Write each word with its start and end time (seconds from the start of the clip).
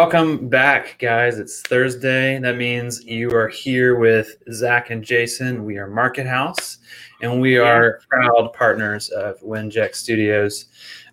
welcome 0.00 0.48
back, 0.48 0.98
guys. 0.98 1.38
It's 1.38 1.60
Thursday. 1.60 2.38
That 2.38 2.56
means 2.56 3.04
you 3.04 3.30
are 3.32 3.48
here 3.48 3.98
with 3.98 4.34
Zach 4.50 4.88
and 4.88 5.04
Jason. 5.04 5.62
We 5.62 5.76
are 5.76 5.86
Market 5.86 6.26
House, 6.26 6.78
and 7.20 7.38
we 7.38 7.58
are 7.58 8.00
proud 8.08 8.54
partners 8.54 9.10
of 9.10 9.38
Winject 9.40 9.94
Studios. 9.94 10.68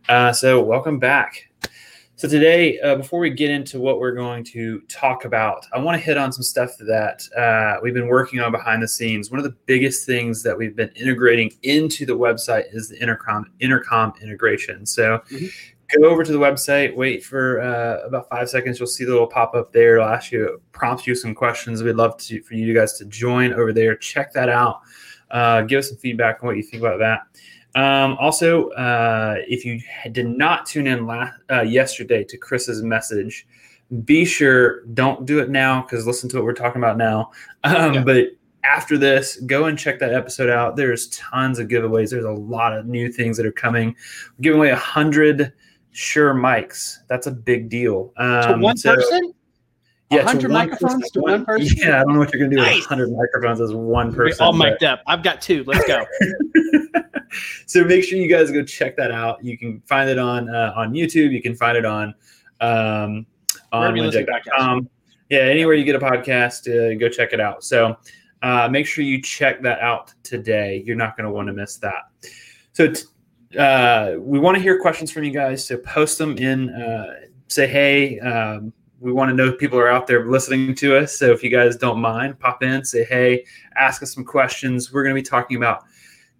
Uh, 0.08 0.32
so, 0.32 0.64
welcome 0.64 1.00
back. 1.00 1.50
So 2.16 2.30
today, 2.30 2.80
uh, 2.80 2.96
before 2.96 3.20
we 3.20 3.30
get 3.30 3.50
into 3.52 3.78
what 3.78 4.00
we're 4.00 4.16
going 4.16 4.46
to 4.46 4.80
talk 4.88 5.26
about, 5.26 5.66
I 5.74 5.80
want 5.80 6.00
to 6.00 6.02
hit 6.02 6.16
on 6.16 6.32
some 6.32 6.42
stuff 6.42 6.72
that 6.80 7.28
uh, 7.38 7.82
we've 7.83 7.94
been 7.94 8.08
working 8.08 8.39
on 8.39 8.54
behind 8.54 8.82
the 8.82 8.88
scenes. 8.88 9.30
One 9.30 9.38
of 9.38 9.44
the 9.44 9.56
biggest 9.66 10.06
things 10.06 10.42
that 10.44 10.58
we've 10.58 10.78
been 10.78 10.92
integrating 10.96 11.52
into 11.64 12.06
the 12.06 12.18
website 12.18 12.74
is 12.74 12.88
the 12.88 13.02
intercom 13.02 13.52
intercom 13.60 14.14
integration. 14.22 14.86
So. 14.86 15.19
Mm-hmm. 15.30 15.74
Go 15.96 16.09
over 16.09 16.23
to 16.23 16.32
the 16.32 16.39
website. 16.39 16.96
Wait 16.96 17.23
for 17.23 17.61
uh, 17.61 18.05
about 18.05 18.27
five 18.29 18.50
seconds. 18.50 18.79
You'll 18.79 18.87
see 18.87 19.05
the 19.05 19.11
little 19.11 19.27
pop 19.27 19.55
up 19.55 19.71
there. 19.71 19.96
It'll 19.96 20.10
ask 20.10 20.32
you, 20.32 20.61
prompt 20.73 21.07
you 21.07 21.15
some 21.15 21.33
questions. 21.33 21.82
We'd 21.82 21.96
love 21.96 22.18
to 22.18 22.41
for 22.43 22.55
you 22.55 22.73
guys 22.73 22.97
to 22.97 23.05
join 23.05 23.54
over 23.54 23.71
there. 23.71 23.96
Check 23.96 24.33
that 24.33 24.50
out. 24.50 24.82
Uh, 25.32 25.61
give 25.61 25.79
us 25.79 25.89
some 25.89 25.97
feedback 25.97 26.39
on 26.41 26.47
what 26.47 26.57
you 26.57 26.63
think 26.63 26.83
about 26.83 27.00
that. 27.00 27.21
Um, 27.79 28.18
also, 28.19 28.69
uh, 28.71 29.36
if 29.47 29.63
you 29.63 29.79
did 30.11 30.27
not 30.27 30.65
tune 30.65 30.87
in 30.87 31.05
last, 31.05 31.33
uh, 31.51 31.61
yesterday 31.61 32.23
to 32.23 32.38
Chris's 32.38 32.81
message, 32.81 33.47
be 34.03 34.25
sure 34.25 34.83
don't 34.88 35.25
do 35.25 35.39
it 35.39 35.49
now 35.49 35.83
because 35.83 36.05
listen 36.08 36.27
to 36.30 36.38
what 36.38 36.44
we're 36.44 36.53
talking 36.53 36.81
about 36.81 36.97
now. 36.97 37.31
Um, 37.63 37.94
yeah. 37.94 38.03
But 38.03 38.25
after 38.63 38.97
this, 38.97 39.38
go 39.41 39.66
and 39.66 39.77
check 39.77 39.99
that 39.99 40.13
episode 40.13 40.49
out. 40.49 40.75
There's 40.75 41.07
tons 41.09 41.59
of 41.59 41.67
giveaways. 41.67 42.09
There's 42.09 42.25
a 42.25 42.31
lot 42.31 42.73
of 42.73 42.85
new 42.85 43.11
things 43.11 43.38
that 43.38 43.45
are 43.45 43.51
coming. 43.51 43.95
We're 44.38 44.41
giving 44.41 44.59
away 44.59 44.69
a 44.72 44.75
hundred 44.75 45.53
Shure 45.98 46.36
mics. 46.36 46.98
That's 47.09 47.26
a 47.26 47.31
big 47.31 47.70
deal. 47.70 48.14
Um, 48.17 48.44
to 48.44 48.58
one 48.59 48.78
so, 48.78 48.94
person. 48.94 49.34
Yeah, 50.12 50.17
100 50.17 50.52
microphones 50.52 51.09
to 51.09 51.22
one, 51.22 51.44
person. 51.44 51.76
Yeah, 51.76 52.00
I 52.00 52.03
don't 52.03 52.14
know 52.14 52.20
what 52.20 52.31
you're 52.31 52.40
gonna 52.40 52.56
do 52.56 52.62
nice. 52.62 52.76
with 52.81 52.92
100 52.92 53.17
microphones 53.17 53.59
as 53.59 53.73
one 53.73 54.14
person. 54.14 54.45
all 54.45 54.53
mic'd 54.53 54.84
up. 54.84 55.02
I've 55.08 55.23
got 55.23 55.42
two. 55.42 55.64
Let's 55.66 55.88
go. 55.88 56.06
so 57.66 57.84
make 57.84 58.03
sure 58.03 58.20
you 58.20 58.30
guys 58.30 58.52
go 58.52 58.64
check 58.64 58.95
that 58.98 59.09
out. 59.12 59.44
You 59.44 59.58
can 59.58 59.81
find 59.88 60.08
it 60.08 60.20
on 60.20 60.53
uh, 60.53 60.72
on 60.75 60.94
YouTube. 60.94 61.31
You 61.31 61.42
can 61.42 61.56
find 61.56 61.75
it 61.75 61.84
on 61.84 62.14
um, 62.62 63.25
on 63.72 63.95
winject.com. 63.95 64.88
Yeah, 65.31 65.40
anywhere 65.40 65.73
you 65.73 65.84
get 65.84 65.95
a 65.95 66.00
podcast, 66.00 66.70
uh, 66.70 66.95
go 67.00 67.09
check 67.09 67.34
it 67.34 67.40
out. 67.40 67.64
So 67.64 67.98
uh, 68.44 68.70
make 68.70 68.86
sure 68.86 69.03
you 69.03 69.20
check 69.20 69.64
that 69.64 69.80
out 69.80 70.14
today. 70.22 70.84
You're 70.86 70.95
not 70.95 71.18
going 71.18 71.25
to 71.25 71.31
want 71.31 71.48
to 71.48 71.53
miss 71.53 71.78
that. 71.78 72.03
So 72.73 72.92
t- 72.92 73.02
uh, 73.58 74.16
we 74.19 74.39
want 74.39 74.55
to 74.55 74.61
hear 74.61 74.80
questions 74.80 75.11
from 75.11 75.23
you 75.23 75.31
guys. 75.31 75.66
So 75.66 75.77
post 75.77 76.17
them 76.17 76.38
in. 76.38 76.69
Uh, 76.69 77.13
say 77.47 77.67
hey. 77.67 78.19
Um, 78.19 78.73
we 79.00 79.11
want 79.11 79.30
to 79.30 79.36
know 79.36 79.52
people 79.52 79.77
are 79.77 79.89
out 79.89 80.08
there 80.08 80.25
listening 80.25 80.73
to 80.75 80.97
us. 80.97 81.17
So 81.17 81.31
if 81.31 81.44
you 81.44 81.52
guys 81.52 81.75
don't 81.75 82.00
mind, 82.00 82.39
pop 82.39 82.63
in, 82.63 82.83
say 82.83 83.03
hey, 83.03 83.45
ask 83.78 84.02
us 84.02 84.13
some 84.13 84.25
questions. 84.25 84.91
We're 84.91 85.03
going 85.03 85.16
to 85.16 85.22
be 85.22 85.25
talking 85.25 85.55
about 85.58 85.83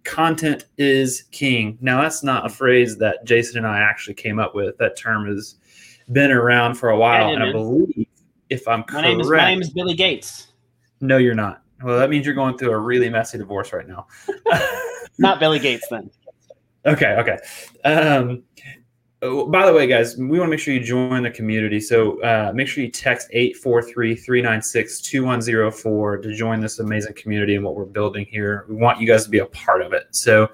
content 0.04 0.64
is 0.76 1.24
king. 1.30 1.78
Now, 1.80 2.02
that's 2.02 2.22
not 2.22 2.46
a 2.46 2.48
phrase 2.48 2.96
that 2.98 3.24
Jason 3.24 3.58
and 3.58 3.66
I 3.66 3.78
actually 3.78 4.14
came 4.14 4.38
up 4.38 4.54
with. 4.54 4.76
That 4.78 4.96
term 4.96 5.26
has 5.26 5.56
been 6.12 6.32
around 6.32 6.74
for 6.74 6.90
a 6.90 6.98
while, 6.98 7.32
and 7.32 7.42
I 7.42 7.52
believe, 7.52 8.06
if 8.48 8.66
I'm 8.66 8.80
my 8.80 8.86
correct, 8.86 9.06
name 9.06 9.20
is, 9.20 9.30
my 9.30 9.46
name 9.46 9.60
is 9.60 9.70
Billy 9.70 9.94
Gates. 9.94 10.48
No, 11.00 11.18
you're 11.18 11.34
not. 11.34 11.62
Well, 11.82 11.98
that 11.98 12.10
means 12.10 12.26
you're 12.26 12.34
going 12.34 12.58
through 12.58 12.72
a 12.72 12.78
really 12.78 13.08
messy 13.08 13.38
divorce 13.38 13.72
right 13.72 13.86
now. 13.86 14.06
not 15.18 15.38
Billy 15.38 15.58
Gates, 15.58 15.86
then. 15.88 16.10
Okay, 16.88 17.16
okay. 17.18 17.38
Um, 17.84 18.42
by 19.20 19.66
the 19.66 19.72
way, 19.72 19.86
guys, 19.86 20.16
we 20.16 20.38
want 20.38 20.46
to 20.46 20.50
make 20.50 20.60
sure 20.60 20.72
you 20.72 20.80
join 20.80 21.22
the 21.22 21.30
community. 21.30 21.80
So 21.80 22.22
uh, 22.22 22.52
make 22.54 22.68
sure 22.68 22.84
you 22.84 22.90
text 22.90 23.28
843 23.32 24.14
396 24.14 25.00
2104 25.02 26.18
to 26.18 26.34
join 26.34 26.60
this 26.60 26.78
amazing 26.78 27.14
community 27.14 27.56
and 27.56 27.64
what 27.64 27.74
we're 27.74 27.84
building 27.84 28.26
here. 28.30 28.64
We 28.68 28.76
want 28.76 29.00
you 29.00 29.08
guys 29.08 29.24
to 29.24 29.30
be 29.30 29.40
a 29.40 29.46
part 29.46 29.82
of 29.82 29.92
it. 29.92 30.04
So 30.12 30.50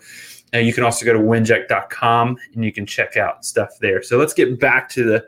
uh, 0.54 0.58
you 0.58 0.72
can 0.72 0.82
also 0.82 1.04
go 1.04 1.12
to 1.12 1.18
winject.com 1.18 2.38
and 2.54 2.64
you 2.64 2.72
can 2.72 2.86
check 2.86 3.16
out 3.16 3.44
stuff 3.44 3.70
there. 3.80 4.02
So 4.02 4.16
let's 4.16 4.32
get 4.32 4.58
back 4.58 4.88
to 4.90 5.04
the, 5.04 5.26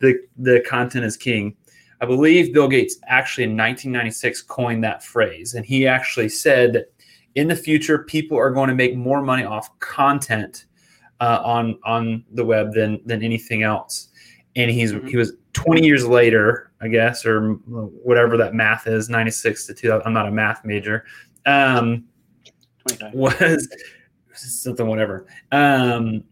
the, 0.00 0.18
the 0.36 0.64
content 0.68 1.04
is 1.04 1.16
king. 1.16 1.56
I 2.00 2.04
believe 2.04 2.52
Bill 2.52 2.66
Gates 2.66 2.98
actually 3.06 3.44
in 3.44 3.50
1996 3.50 4.42
coined 4.42 4.82
that 4.82 5.04
phrase. 5.04 5.54
And 5.54 5.64
he 5.64 5.86
actually 5.86 6.28
said 6.28 6.72
that 6.72 6.91
in 7.34 7.48
the 7.48 7.56
future, 7.56 8.00
people 8.00 8.38
are 8.38 8.50
going 8.50 8.68
to 8.68 8.74
make 8.74 8.96
more 8.96 9.22
money 9.22 9.44
off 9.44 9.78
content 9.78 10.66
uh, 11.20 11.40
on 11.44 11.78
on 11.84 12.24
the 12.32 12.44
web 12.44 12.72
than 12.72 13.00
than 13.06 13.22
anything 13.22 13.62
else. 13.62 14.08
And 14.56 14.70
he's 14.70 14.92
mm-hmm. 14.92 15.06
he 15.06 15.16
was 15.16 15.32
20 15.54 15.84
years 15.84 16.06
later, 16.06 16.72
I 16.80 16.88
guess, 16.88 17.24
or 17.24 17.52
whatever 17.64 18.36
that 18.38 18.54
math 18.54 18.86
is, 18.86 19.08
96 19.08 19.66
to 19.66 19.74
2000. 19.74 20.06
I'm 20.06 20.12
not 20.12 20.26
a 20.26 20.30
math 20.30 20.64
major. 20.64 21.04
Um, 21.46 22.04
was 23.14 23.68
something 24.34 24.86
whatever. 24.86 25.26
Um, 25.52 26.24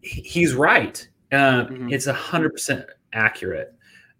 he's 0.00 0.54
right. 0.54 1.06
Uh, 1.32 1.64
mm-hmm. 1.64 1.92
It's 1.92 2.06
a 2.06 2.12
hundred 2.12 2.52
percent 2.52 2.86
accurate. 3.12 3.74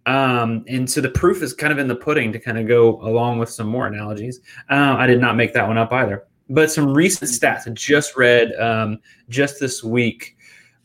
Um, 0.06 0.64
and 0.68 0.88
so 0.88 1.00
the 1.00 1.10
proof 1.10 1.42
is 1.42 1.52
kind 1.52 1.72
of 1.72 1.78
in 1.78 1.88
the 1.88 1.96
pudding 1.96 2.32
to 2.32 2.38
kind 2.38 2.58
of 2.58 2.66
go 2.66 3.00
along 3.02 3.38
with 3.38 3.50
some 3.50 3.66
more 3.66 3.86
analogies. 3.86 4.40
Uh, 4.70 4.94
I 4.96 5.06
did 5.06 5.20
not 5.20 5.36
make 5.36 5.52
that 5.54 5.66
one 5.66 5.76
up 5.76 5.92
either. 5.92 6.26
But 6.48 6.70
some 6.70 6.94
recent 6.94 7.28
stats 7.28 7.68
I 7.68 7.72
just 7.72 8.16
read 8.16 8.54
um, 8.54 9.00
just 9.28 9.58
this 9.58 9.82
week 9.82 10.36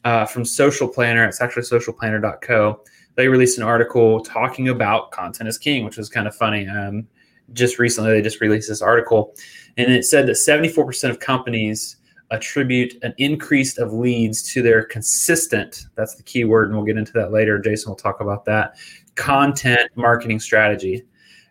uh, 0.04 0.26
from 0.26 0.44
Social 0.44 0.88
Planner. 0.88 1.24
It's 1.26 1.40
actually 1.40 1.64
socialplanner.co. 1.64 2.82
They 3.16 3.28
released 3.28 3.60
an 3.60 3.64
article 3.64 4.22
talking 4.22 4.70
about 4.70 5.12
content 5.12 5.48
is 5.48 5.60
king, 5.60 5.86
which 5.86 5.98
was 5.98 6.10
kind 6.10 6.28
of 6.28 6.36
funny. 6.36 6.68
Um, 6.68 7.08
just 7.54 7.78
recently, 7.78 8.12
they 8.12 8.22
just 8.22 8.42
released 8.42 8.70
this 8.70 8.82
article, 8.82 9.36
and 9.78 9.92
it 9.92 10.06
said 10.06 10.26
that 10.28 10.38
74% 10.38 11.10
of 11.10 11.20
companies 11.20 11.98
attribute 12.32 12.94
an 13.04 13.14
increase 13.18 13.78
of 13.78 13.92
leads 13.92 14.42
to 14.42 14.62
their 14.62 14.86
consistent 14.86 15.88
that's 15.96 16.16
the 16.16 16.24
key 16.24 16.46
word 16.46 16.70
and 16.70 16.78
we'll 16.78 16.86
get 16.86 16.98
into 16.98 17.12
that 17.12 17.32
later 17.32 17.60
jason 17.60 17.90
will 17.90 17.96
talk 17.96 18.22
about 18.22 18.46
that 18.46 18.78
content 19.16 19.90
marketing 19.96 20.40
strategy 20.40 21.04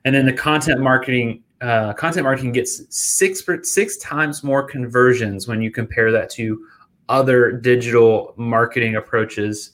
and 0.05 0.15
then 0.15 0.27
the 0.27 0.33
content 0.33 0.81
marketing 0.81 1.43
uh, 1.61 1.93
content 1.93 2.25
marketing 2.25 2.53
gets 2.53 2.83
six 2.89 3.43
six 3.63 3.99
times 3.99 4.43
more 4.43 4.63
conversions 4.63 5.47
when 5.47 5.61
you 5.61 5.71
compare 5.71 6.11
that 6.11 6.31
to 6.31 6.67
other 7.09 7.53
digital 7.53 8.33
marketing 8.37 8.97
approaches. 8.97 9.73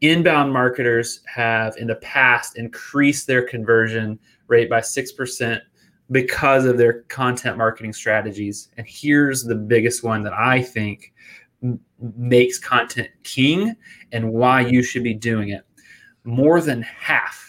Inbound 0.00 0.52
marketers 0.52 1.20
have 1.26 1.76
in 1.76 1.88
the 1.88 1.96
past 1.96 2.56
increased 2.56 3.26
their 3.26 3.42
conversion 3.42 4.18
rate 4.46 4.70
by 4.70 4.80
six 4.80 5.10
percent 5.10 5.60
because 6.12 6.64
of 6.64 6.78
their 6.78 7.02
content 7.04 7.58
marketing 7.58 7.92
strategies. 7.92 8.68
And 8.76 8.86
here's 8.88 9.42
the 9.42 9.56
biggest 9.56 10.04
one 10.04 10.22
that 10.22 10.32
I 10.32 10.62
think 10.62 11.12
makes 12.16 12.58
content 12.58 13.08
king 13.24 13.74
and 14.12 14.32
why 14.32 14.60
you 14.60 14.84
should 14.84 15.02
be 15.02 15.14
doing 15.14 15.48
it. 15.48 15.66
More 16.28 16.60
than 16.60 16.82
half 16.82 17.48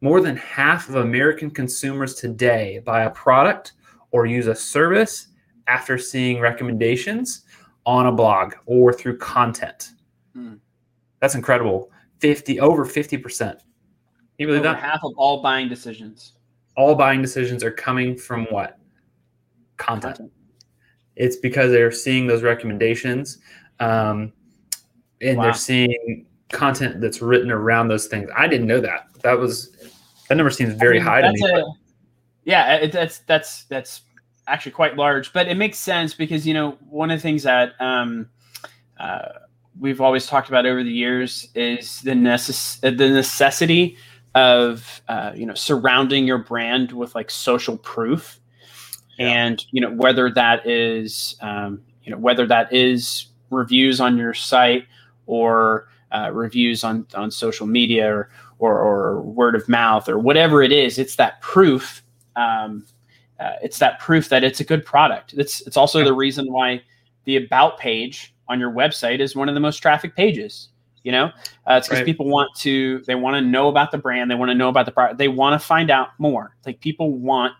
more 0.00 0.20
than 0.20 0.36
half 0.36 0.88
of 0.88 0.96
American 0.96 1.50
consumers 1.50 2.14
today 2.14 2.80
buy 2.84 3.02
a 3.02 3.10
product 3.10 3.72
or 4.10 4.26
use 4.26 4.46
a 4.46 4.54
service 4.54 5.28
after 5.66 5.98
seeing 5.98 6.40
recommendations 6.40 7.42
on 7.84 8.06
a 8.06 8.12
blog 8.12 8.54
or 8.66 8.92
through 8.92 9.18
content. 9.18 9.92
Hmm. 10.34 10.54
That's 11.20 11.34
incredible. 11.34 11.90
50 12.20 12.60
over 12.60 12.84
50%. 12.84 13.60
You 14.38 14.46
believe 14.46 14.62
that? 14.62 14.78
Half 14.78 15.00
of 15.02 15.12
all 15.16 15.42
buying 15.42 15.68
decisions. 15.68 16.34
All 16.76 16.94
buying 16.94 17.20
decisions 17.20 17.64
are 17.64 17.72
coming 17.72 18.16
from 18.16 18.46
what? 18.46 18.78
Content. 19.78 20.16
content. 20.16 20.32
It's 21.16 21.36
because 21.36 21.72
they're 21.72 21.90
seeing 21.90 22.28
those 22.28 22.44
recommendations 22.44 23.38
um, 23.80 24.32
and 25.20 25.38
wow. 25.38 25.44
they're 25.44 25.54
seeing 25.54 26.26
content 26.50 27.00
that's 27.00 27.20
written 27.20 27.50
around 27.50 27.88
those 27.88 28.06
things. 28.06 28.28
I 28.36 28.48
didn't 28.48 28.66
know 28.66 28.80
that. 28.80 29.08
That 29.22 29.38
was 29.38 29.70
that 30.28 30.36
number 30.36 30.50
seems 30.50 30.74
very 30.74 31.00
I 31.00 31.00
mean, 31.00 31.06
high 31.06 31.20
to 31.22 31.32
me. 31.32 31.60
A, 31.60 31.64
yeah, 32.44 32.74
it, 32.76 32.92
that's 32.92 33.18
that's 33.20 33.64
that's 33.64 34.02
actually 34.46 34.72
quite 34.72 34.96
large, 34.96 35.32
but 35.32 35.48
it 35.48 35.56
makes 35.56 35.78
sense 35.78 36.14
because 36.14 36.46
you 36.46 36.54
know 36.54 36.72
one 36.88 37.10
of 37.10 37.18
the 37.18 37.22
things 37.22 37.42
that 37.42 37.80
um, 37.80 38.28
uh, 38.98 39.28
we've 39.78 40.00
always 40.00 40.26
talked 40.26 40.48
about 40.48 40.66
over 40.66 40.82
the 40.82 40.90
years 40.90 41.48
is 41.54 42.00
the 42.02 42.12
necess- 42.12 42.80
the 42.80 42.90
necessity 42.90 43.96
of 44.34 45.02
uh, 45.08 45.32
you 45.34 45.46
know 45.46 45.54
surrounding 45.54 46.26
your 46.26 46.38
brand 46.38 46.92
with 46.92 47.14
like 47.14 47.30
social 47.30 47.76
proof, 47.78 48.40
yeah. 49.18 49.28
and 49.28 49.64
you 49.70 49.80
know 49.80 49.90
whether 49.90 50.30
that 50.30 50.66
is 50.66 51.36
um, 51.40 51.82
you 52.04 52.12
know 52.12 52.18
whether 52.18 52.46
that 52.46 52.72
is 52.72 53.26
reviews 53.50 54.00
on 54.00 54.16
your 54.16 54.34
site 54.34 54.86
or 55.26 55.88
uh, 56.12 56.30
reviews 56.32 56.84
on 56.84 57.06
on 57.14 57.30
social 57.30 57.66
media 57.66 58.10
or, 58.12 58.30
or, 58.58 58.78
or 58.78 59.22
word 59.22 59.54
of 59.54 59.68
mouth 59.68 60.08
or 60.08 60.18
whatever 60.18 60.62
it 60.62 60.72
is. 60.72 60.98
It's 60.98 61.16
that 61.16 61.40
proof. 61.40 62.02
Um, 62.36 62.86
uh, 63.40 63.52
it's 63.62 63.78
that 63.78 64.00
proof 64.00 64.28
that 64.30 64.42
it's 64.42 64.60
a 64.60 64.64
good 64.64 64.84
product. 64.84 65.34
It's 65.36 65.60
it's 65.66 65.76
also 65.76 66.04
the 66.04 66.12
reason 66.12 66.50
why 66.52 66.82
the 67.24 67.36
about 67.36 67.78
page 67.78 68.34
on 68.48 68.58
your 68.58 68.72
website 68.72 69.20
is 69.20 69.36
one 69.36 69.48
of 69.48 69.54
the 69.54 69.60
most 69.60 69.78
traffic 69.78 70.16
pages. 70.16 70.70
You 71.04 71.12
know, 71.12 71.26
uh, 71.66 71.74
it's 71.74 71.86
because 71.86 72.00
Right. 72.00 72.06
people 72.06 72.26
want 72.26 72.54
to 72.56 73.00
they 73.06 73.14
want 73.14 73.34
to 73.34 73.40
know 73.40 73.68
about 73.68 73.92
the 73.92 73.98
brand, 73.98 74.30
they 74.30 74.34
want 74.34 74.50
to 74.50 74.54
know 74.54 74.68
about 74.68 74.84
the 74.86 74.92
product, 74.92 75.18
they 75.18 75.28
want 75.28 75.60
to 75.60 75.64
find 75.64 75.90
out 75.90 76.08
more. 76.18 76.56
Like 76.66 76.80
people 76.80 77.12
want 77.12 77.54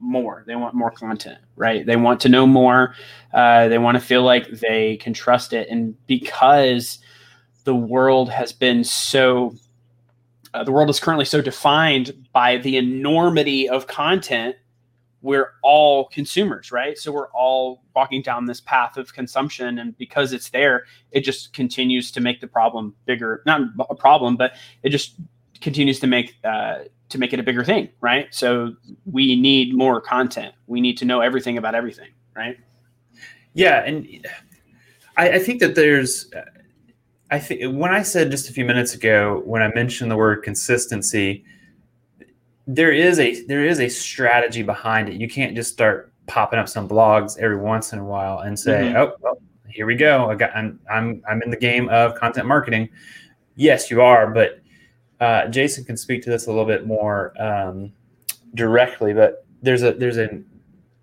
more, 0.00 0.44
they 0.46 0.56
want 0.56 0.74
more 0.74 0.90
content, 0.90 1.38
right? 1.56 1.84
They 1.84 1.96
want 1.96 2.20
to 2.20 2.28
know 2.28 2.46
more. 2.46 2.94
Uh, 3.34 3.68
they 3.68 3.78
want 3.78 3.96
to 3.96 4.00
feel 4.00 4.22
like 4.22 4.48
they 4.50 4.96
can 4.96 5.12
trust 5.12 5.52
it, 5.52 5.68
and 5.68 5.94
because 6.06 6.98
the 7.68 7.74
world 7.74 8.30
has 8.30 8.50
been 8.50 8.82
so 8.82 9.54
uh, 10.54 10.64
the 10.64 10.72
world 10.72 10.88
is 10.88 10.98
currently 10.98 11.26
so 11.26 11.42
defined 11.42 12.14
by 12.32 12.56
the 12.56 12.78
enormity 12.78 13.68
of 13.68 13.86
content 13.86 14.56
we're 15.20 15.52
all 15.62 16.06
consumers 16.06 16.72
right? 16.72 16.96
So 16.96 17.12
we're 17.12 17.28
all 17.32 17.82
walking 17.94 18.22
down 18.22 18.46
this 18.46 18.58
path 18.58 18.96
of 18.96 19.12
consumption 19.12 19.80
and 19.80 19.94
because 19.98 20.32
it's 20.32 20.48
there 20.48 20.86
it 21.10 21.20
just 21.20 21.52
continues 21.52 22.10
to 22.12 22.22
make 22.22 22.40
the 22.40 22.46
problem 22.46 22.94
bigger 23.04 23.42
not 23.44 23.60
a 23.90 23.94
problem 23.94 24.38
but 24.38 24.54
it 24.82 24.88
just 24.88 25.16
continues 25.60 26.00
to 26.00 26.06
make 26.06 26.36
uh, 26.44 26.78
to 27.10 27.18
make 27.18 27.34
it 27.34 27.38
a 27.38 27.42
bigger 27.42 27.64
thing 27.64 27.90
right? 28.00 28.28
So 28.30 28.76
we 29.04 29.38
need 29.38 29.76
more 29.76 30.00
content. 30.00 30.54
We 30.68 30.80
need 30.80 30.96
to 30.96 31.04
know 31.04 31.20
everything 31.20 31.58
about 31.58 31.74
everything 31.74 32.08
right? 32.34 32.56
Yeah, 33.52 33.84
and 33.84 34.26
I, 35.18 35.32
I 35.32 35.38
think 35.38 35.60
that 35.60 35.74
there's, 35.74 36.30
I 37.30 37.38
think 37.38 37.60
when 37.78 37.90
I 37.92 38.02
said 38.02 38.30
just 38.30 38.48
a 38.48 38.52
few 38.52 38.64
minutes 38.64 38.94
ago 38.94 39.42
when 39.44 39.62
I 39.62 39.68
mentioned 39.74 40.10
the 40.10 40.16
word 40.16 40.42
consistency, 40.42 41.44
there 42.66 42.92
is 42.92 43.18
a 43.18 43.42
there 43.46 43.64
is 43.64 43.80
a 43.80 43.88
strategy 43.88 44.62
behind 44.62 45.08
it. 45.08 45.14
You 45.20 45.28
can't 45.28 45.54
just 45.54 45.72
start 45.72 46.12
popping 46.26 46.58
up 46.58 46.68
some 46.68 46.88
blogs 46.88 47.38
every 47.38 47.56
once 47.56 47.92
in 47.92 47.98
a 47.98 48.04
while 48.04 48.40
and 48.40 48.58
say, 48.58 48.92
Mhm. 48.92 48.96
"Oh, 48.96 49.16
well, 49.20 49.40
here 49.68 49.86
we 49.86 49.94
go. 49.94 50.30
I 50.30 50.34
got 50.34 50.54
I'm 50.56 50.78
I'm 50.90 51.22
I'm 51.28 51.42
in 51.42 51.50
the 51.50 51.56
game 51.56 51.88
of 51.90 52.14
content 52.14 52.46
marketing." 52.46 52.88
Yes, 53.56 53.90
you 53.90 54.00
are, 54.02 54.30
but 54.30 54.60
uh, 55.20 55.48
Jason 55.48 55.84
can 55.84 55.96
speak 55.96 56.22
to 56.22 56.30
this 56.30 56.46
a 56.46 56.50
little 56.50 56.64
bit 56.66 56.86
more 56.86 57.32
um, 57.42 57.92
directly. 58.54 59.12
But 59.12 59.44
there's 59.62 59.82
a 59.82 59.92
there's 59.92 60.18
a 60.18 60.40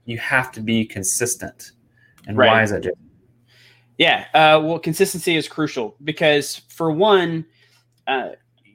you 0.06 0.18
have 0.20 0.52
to 0.54 0.62
be 0.62 0.86
consistent, 0.86 1.72
and 2.28 2.38
Right. 2.38 2.48
why 2.50 2.64
is 2.64 2.70
that, 2.72 2.84
Jason? 2.84 3.05
Yeah, 3.98 4.26
uh, 4.34 4.60
well, 4.62 4.80
consistency 4.80 5.36
is 5.36 5.48
crucial 5.48 5.96
because, 6.04 6.62
for 6.68 6.92
one, 6.92 7.46
uh, 8.08 8.32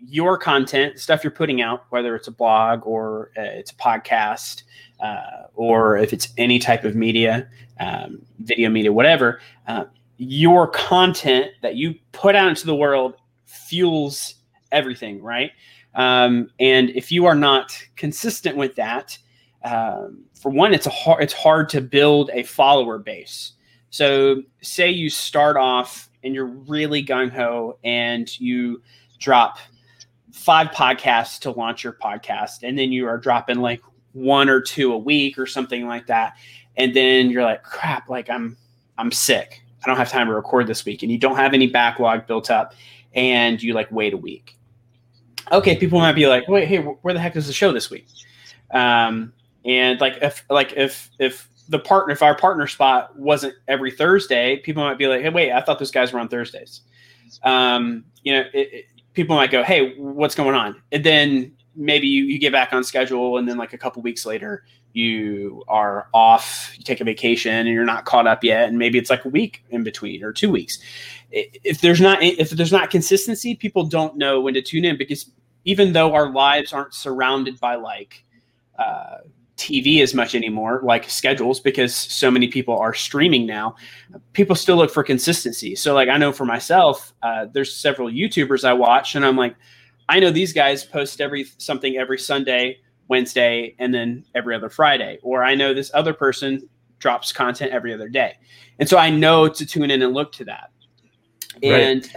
your 0.06 0.38
content, 0.38 0.98
stuff 0.98 1.22
you're 1.22 1.30
putting 1.30 1.60
out, 1.60 1.84
whether 1.90 2.16
it's 2.16 2.28
a 2.28 2.32
blog 2.32 2.86
or 2.86 3.30
uh, 3.36 3.42
it's 3.42 3.70
a 3.70 3.74
podcast, 3.74 4.62
uh, 5.00 5.44
or 5.54 5.98
if 5.98 6.12
it's 6.12 6.28
any 6.38 6.58
type 6.58 6.84
of 6.84 6.94
media, 6.94 7.48
um, 7.80 8.22
video 8.38 8.70
media, 8.70 8.92
whatever, 8.92 9.40
uh, 9.66 9.84
your 10.16 10.66
content 10.68 11.50
that 11.62 11.76
you 11.76 11.94
put 12.12 12.34
out 12.34 12.48
into 12.48 12.66
the 12.66 12.74
world 12.74 13.14
fuels 13.44 14.36
everything, 14.72 15.22
right? 15.22 15.50
Um, 15.94 16.50
and 16.60 16.90
if 16.90 17.12
you 17.12 17.26
are 17.26 17.34
not 17.34 17.76
consistent 17.96 18.56
with 18.56 18.74
that, 18.76 19.18
um, 19.64 20.24
for 20.34 20.50
one, 20.50 20.72
it's 20.72 20.86
a 20.86 20.90
hard, 20.90 21.22
it's 21.22 21.32
hard 21.32 21.68
to 21.70 21.80
build 21.80 22.30
a 22.32 22.42
follower 22.42 22.98
base. 22.98 23.52
So, 23.90 24.42
say 24.62 24.90
you 24.90 25.10
start 25.10 25.56
off 25.56 26.08
and 26.22 26.34
you're 26.34 26.46
really 26.46 27.04
gung 27.04 27.30
ho 27.30 27.78
and 27.82 28.28
you 28.40 28.82
drop 29.18 29.58
five 30.32 30.68
podcasts 30.68 31.38
to 31.40 31.50
launch 31.50 31.84
your 31.84 31.92
podcast, 31.92 32.62
and 32.62 32.78
then 32.78 32.92
you 32.92 33.06
are 33.06 33.18
dropping 33.18 33.60
like 33.60 33.82
one 34.12 34.48
or 34.48 34.60
two 34.60 34.92
a 34.92 34.98
week 34.98 35.38
or 35.38 35.46
something 35.46 35.86
like 35.86 36.06
that. 36.06 36.34
And 36.76 36.94
then 36.94 37.30
you're 37.30 37.42
like, 37.42 37.62
crap, 37.62 38.08
like 38.08 38.30
I'm 38.30 38.56
I'm 38.98 39.12
sick. 39.12 39.62
I 39.82 39.86
don't 39.86 39.96
have 39.96 40.10
time 40.10 40.26
to 40.26 40.34
record 40.34 40.66
this 40.66 40.84
week, 40.84 41.02
and 41.02 41.10
you 41.10 41.18
don't 41.18 41.36
have 41.36 41.54
any 41.54 41.66
backlog 41.66 42.26
built 42.26 42.50
up, 42.50 42.74
and 43.14 43.62
you 43.62 43.74
like 43.74 43.90
wait 43.90 44.12
a 44.12 44.16
week. 44.16 44.56
Okay, 45.52 45.76
people 45.76 45.98
might 45.98 46.12
be 46.12 46.26
like, 46.26 46.46
wait, 46.48 46.68
hey, 46.68 46.78
where 46.78 47.14
the 47.14 47.20
heck 47.20 47.34
is 47.34 47.46
the 47.46 47.52
show 47.52 47.72
this 47.72 47.90
week? 47.90 48.06
Um, 48.72 49.32
and 49.64 50.00
like 50.00 50.18
if 50.22 50.44
like 50.48 50.74
if 50.76 51.10
if 51.18 51.48
the 51.70 51.78
partner 51.78 52.12
if 52.12 52.22
our 52.22 52.36
partner 52.36 52.66
spot 52.66 53.16
wasn't 53.16 53.54
every 53.68 53.92
Thursday, 53.92 54.56
people 54.56 54.82
might 54.82 54.98
be 54.98 55.06
like, 55.06 55.22
hey, 55.22 55.30
wait, 55.30 55.52
I 55.52 55.60
thought 55.60 55.78
those 55.78 55.92
guys 55.92 56.12
were 56.12 56.18
on 56.18 56.28
Thursdays. 56.28 56.82
Um, 57.44 58.04
you 58.24 58.32
know, 58.32 58.40
it, 58.52 58.72
it, 58.72 58.84
people 59.14 59.36
might 59.36 59.52
go, 59.52 59.62
hey, 59.62 59.94
what's 59.96 60.34
going 60.34 60.56
on? 60.56 60.82
And 60.90 61.04
then 61.04 61.52
maybe 61.76 62.08
you, 62.08 62.24
you 62.24 62.40
get 62.40 62.52
back 62.52 62.72
on 62.72 62.82
schedule, 62.82 63.38
and 63.38 63.48
then 63.48 63.56
like 63.56 63.72
a 63.72 63.78
couple 63.78 64.02
weeks 64.02 64.26
later, 64.26 64.64
you 64.92 65.62
are 65.68 66.08
off, 66.12 66.72
you 66.76 66.82
take 66.82 67.00
a 67.00 67.04
vacation, 67.04 67.52
and 67.52 67.68
you're 67.68 67.84
not 67.84 68.04
caught 68.04 68.26
up 68.26 68.42
yet, 68.42 68.68
and 68.68 68.76
maybe 68.76 68.98
it's 68.98 69.08
like 69.08 69.24
a 69.24 69.28
week 69.28 69.64
in 69.70 69.84
between 69.84 70.24
or 70.24 70.32
two 70.32 70.50
weeks. 70.50 70.80
If 71.30 71.80
there's 71.80 72.00
not 72.00 72.20
if 72.20 72.50
there's 72.50 72.72
not 72.72 72.90
consistency, 72.90 73.54
people 73.54 73.84
don't 73.84 74.16
know 74.16 74.40
when 74.40 74.54
to 74.54 74.62
tune 74.62 74.84
in 74.84 74.98
because 74.98 75.30
even 75.64 75.92
though 75.92 76.14
our 76.14 76.30
lives 76.30 76.72
aren't 76.72 76.94
surrounded 76.94 77.60
by 77.60 77.76
like 77.76 78.24
uh, 78.76 79.18
TV 79.60 80.00
as 80.00 80.14
much 80.14 80.34
anymore, 80.34 80.80
like 80.82 81.08
schedules, 81.10 81.60
because 81.60 81.94
so 81.94 82.30
many 82.30 82.48
people 82.48 82.78
are 82.78 82.94
streaming 82.94 83.46
now. 83.46 83.76
People 84.32 84.56
still 84.56 84.76
look 84.76 84.90
for 84.90 85.04
consistency. 85.04 85.76
So, 85.76 85.92
like, 85.92 86.08
I 86.08 86.16
know 86.16 86.32
for 86.32 86.46
myself, 86.46 87.12
uh, 87.22 87.46
there's 87.52 87.76
several 87.76 88.08
YouTubers 88.08 88.64
I 88.64 88.72
watch, 88.72 89.14
and 89.14 89.24
I'm 89.24 89.36
like, 89.36 89.54
I 90.08 90.18
know 90.18 90.30
these 90.30 90.54
guys 90.54 90.82
post 90.82 91.20
every 91.20 91.44
something 91.58 91.98
every 91.98 92.18
Sunday, 92.18 92.78
Wednesday, 93.08 93.74
and 93.78 93.92
then 93.92 94.24
every 94.34 94.54
other 94.54 94.70
Friday. 94.70 95.18
Or 95.22 95.44
I 95.44 95.54
know 95.54 95.74
this 95.74 95.90
other 95.92 96.14
person 96.14 96.66
drops 96.98 97.30
content 97.30 97.70
every 97.70 97.92
other 97.92 98.08
day, 98.08 98.38
and 98.78 98.88
so 98.88 98.96
I 98.96 99.10
know 99.10 99.46
to 99.46 99.66
tune 99.66 99.90
in 99.90 100.00
and 100.00 100.14
look 100.14 100.32
to 100.32 100.44
that, 100.46 100.70
Right. 101.62 101.82
and 101.82 102.10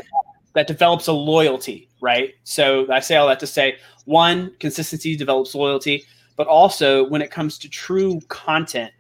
that 0.54 0.68
develops 0.68 1.08
a 1.08 1.14
loyalty, 1.14 1.90
right? 2.00 2.34
So 2.46 2.90
I 2.90 3.02
say 3.02 3.18
all 3.18 3.28
that 3.28 3.40
to 3.42 3.48
say, 3.48 3.78
one, 4.06 4.56
consistency 4.60 5.18
develops 5.18 5.54
loyalty 5.56 6.06
but 6.36 6.48
also 6.48 7.08
when 7.10 7.22
it 7.22 7.32
comes 7.32 7.58
to 7.60 7.70
true 7.70 8.20
content. 8.28 8.92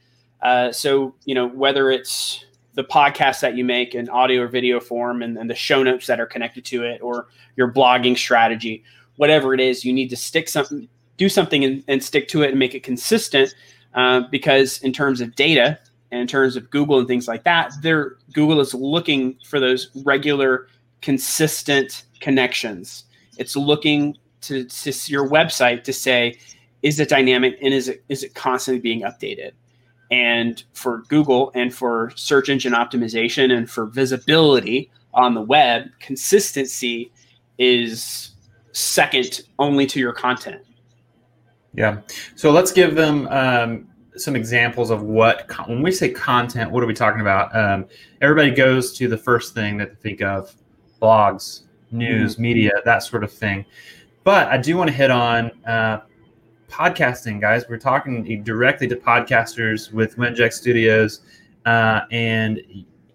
Uh, 0.41 0.71
so, 0.71 1.15
you 1.25 1.33
know, 1.33 1.47
whether 1.47 1.89
it's 1.89 2.45
the 2.73 2.83
podcast 2.83 3.39
that 3.39 3.55
you 3.55 3.63
make 3.63 3.95
in 3.95 4.09
audio 4.09 4.41
or 4.41 4.47
video 4.47 4.79
form 4.79 5.21
and, 5.21 5.37
and 5.37 5.49
the 5.49 5.55
show 5.55 5.83
notes 5.83 6.07
that 6.07 6.19
are 6.19 6.25
connected 6.25 6.65
to 6.65 6.83
it 6.83 7.01
or 7.01 7.27
your 7.55 7.71
blogging 7.71 8.17
strategy, 8.17 8.83
whatever 9.17 9.53
it 9.53 9.59
is, 9.59 9.85
you 9.85 9.93
need 9.93 10.09
to 10.09 10.15
stick 10.15 10.49
something, 10.49 10.87
do 11.17 11.29
something 11.29 11.63
and, 11.63 11.83
and 11.87 12.03
stick 12.03 12.27
to 12.27 12.41
it 12.41 12.49
and 12.49 12.59
make 12.59 12.75
it 12.75 12.83
consistent. 12.83 13.53
Uh, 13.93 14.21
because 14.31 14.79
in 14.79 14.91
terms 14.91 15.21
of 15.21 15.35
data 15.35 15.77
and 16.11 16.19
in 16.19 16.27
terms 16.27 16.55
of 16.55 16.67
Google 16.71 16.97
and 16.97 17.07
things 17.07 17.27
like 17.27 17.43
that, 17.43 17.71
Google 18.33 18.59
is 18.59 18.73
looking 18.73 19.37
for 19.45 19.59
those 19.59 19.91
regular, 20.03 20.67
consistent 21.01 22.03
connections. 22.19 23.03
It's 23.37 23.55
looking 23.55 24.17
to, 24.41 24.65
to 24.65 24.91
your 25.11 25.29
website 25.29 25.83
to 25.83 25.93
say, 25.93 26.39
is 26.83 26.99
it 26.99 27.09
dynamic 27.09 27.57
and 27.61 27.73
is 27.73 27.87
it 27.87 28.03
is 28.09 28.23
it 28.23 28.35
constantly 28.35 28.79
being 28.79 29.01
updated 29.01 29.51
and 30.11 30.63
for 30.73 30.99
google 31.07 31.51
and 31.55 31.73
for 31.73 32.11
search 32.15 32.49
engine 32.49 32.73
optimization 32.73 33.55
and 33.55 33.69
for 33.69 33.87
visibility 33.87 34.91
on 35.13 35.33
the 35.33 35.41
web 35.41 35.87
consistency 35.99 37.11
is 37.57 38.31
second 38.71 39.41
only 39.59 39.85
to 39.85 39.99
your 39.99 40.13
content 40.13 40.61
Yeah. 41.73 42.01
So 42.35 42.51
let's 42.51 42.71
give 42.71 42.95
them 42.95 43.27
um, 43.29 43.87
some 44.15 44.35
examples 44.35 44.91
of 44.91 45.03
what, 45.03 45.47
con- 45.47 45.69
when 45.69 45.81
we 45.81 45.91
say 45.91 46.09
content, 46.09 46.71
what 46.71 46.83
are 46.83 46.87
we 46.87 46.93
talking 46.93 47.21
about? 47.21 47.55
Um, 47.55 47.85
everybody 48.21 48.51
goes 48.51 48.95
to 48.97 49.07
the 49.07 49.17
first 49.17 49.53
thing 49.53 49.77
that 49.77 49.89
they 49.89 50.09
think 50.09 50.21
of 50.21 50.55
blogs, 51.01 51.61
news, 51.91 52.39
media, 52.39 52.71
that 52.85 53.03
sort 53.03 53.23
of 53.23 53.31
thing. 53.31 53.65
But 54.23 54.47
I 54.47 54.57
do 54.57 54.77
want 54.77 54.89
to 54.89 54.95
hit 54.95 55.11
on 55.11 55.51
uh, 55.65 56.01
podcasting, 56.73 57.39
guys. 57.39 57.65
We're 57.69 57.77
talking 57.77 58.43
directly 58.43 58.87
to 58.87 58.95
podcasters 58.95 59.93
with 59.93 60.17
Winject 60.17 60.53
Studios. 60.53 61.21
Uh, 61.65 62.01
and 62.11 62.61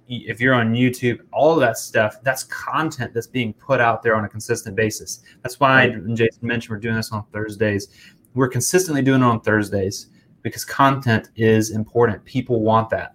if 0.09 0.41
you're 0.41 0.55
on 0.55 0.73
YouTube, 0.73 1.19
all 1.33 1.53
of 1.53 1.61
that 1.61 1.77
stuff, 1.77 2.23
that's 2.23 2.45
content 2.45 3.13
that's 3.13 3.27
being 3.27 3.53
put 3.53 3.81
out 3.81 4.03
there 4.03 4.15
on 4.15 4.25
a 4.25 4.29
consistent 4.29 4.77
basis. 4.77 5.23
That's 5.43 5.59
why 5.59 5.89
Jason 6.15 6.47
mentioned 6.47 6.71
we're 6.71 6.81
doing 6.81 6.95
this 6.95 7.11
on 7.13 7.25
Thursdays 7.33 7.89
we're 8.35 8.49
consistently 8.49 9.03
doing 9.03 9.21
it 9.21 9.25
on 9.25 9.41
Thursdays 9.41 10.07
because 10.43 10.65
content 10.65 11.31
is 11.37 11.71
important. 11.71 12.25
People 12.25 12.61
want 12.61 12.89
that. 12.91 13.15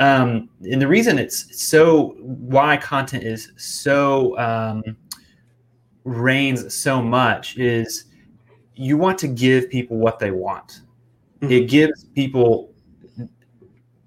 Um, 0.00 0.48
and 0.62 0.80
the 0.80 0.88
reason 0.88 1.18
it's 1.18 1.62
so 1.62 2.14
why 2.18 2.76
content 2.78 3.22
is 3.22 3.52
so 3.56 4.36
um, 4.38 4.82
reigns 6.04 6.74
so 6.74 7.00
much 7.00 7.58
is 7.58 8.06
you 8.76 8.96
want 8.96 9.18
to 9.18 9.28
give 9.28 9.70
people 9.70 9.96
what 9.96 10.18
they 10.18 10.30
want. 10.30 10.80
It 11.40 11.68
gives 11.68 12.04
people 12.04 12.72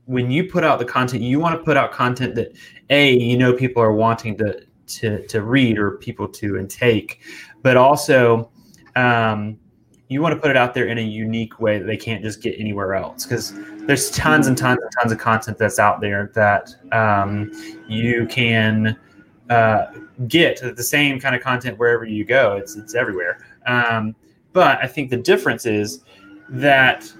when 0.05 0.31
you 0.31 0.45
put 0.45 0.63
out 0.63 0.79
the 0.79 0.85
content, 0.85 1.21
you 1.21 1.39
want 1.39 1.57
to 1.57 1.63
put 1.63 1.77
out 1.77 1.91
content 1.91 2.33
that 2.35 2.53
a 2.89 3.13
you 3.13 3.37
know 3.37 3.53
people 3.53 3.81
are 3.81 3.91
wanting 3.91 4.37
to 4.37 4.65
to 4.87 5.27
to 5.27 5.41
read 5.41 5.77
or 5.77 5.91
people 5.97 6.27
to 6.27 6.57
intake, 6.57 7.21
but 7.61 7.77
also 7.77 8.49
um, 8.95 9.59
you 10.07 10.21
want 10.21 10.33
to 10.33 10.39
put 10.39 10.49
it 10.49 10.57
out 10.57 10.73
there 10.73 10.87
in 10.87 10.97
a 10.97 11.01
unique 11.01 11.59
way 11.59 11.77
that 11.77 11.85
they 11.85 11.97
can't 11.97 12.23
just 12.23 12.41
get 12.41 12.57
anywhere 12.57 12.95
else 12.95 13.25
because 13.25 13.53
there's 13.85 14.09
tons 14.11 14.47
and 14.47 14.57
tons 14.57 14.79
and 14.81 14.91
tons 14.97 15.11
of 15.11 15.17
content 15.17 15.57
that's 15.57 15.79
out 15.79 15.99
there 15.99 16.31
that 16.33 16.73
um, 16.93 17.51
you 17.87 18.25
can 18.27 18.97
uh, 19.49 19.87
get 20.27 20.61
the 20.75 20.83
same 20.83 21.19
kind 21.19 21.35
of 21.35 21.41
content 21.41 21.77
wherever 21.77 22.05
you 22.05 22.23
go. 22.23 22.55
It's 22.55 22.75
it's 22.77 22.95
everywhere. 22.95 23.45
Um, 23.65 24.15
but 24.57 24.79
I 24.83 24.87
think 24.87 25.11
the 25.11 25.17
difference 25.17 25.67
is 25.67 26.03
that 26.49 27.13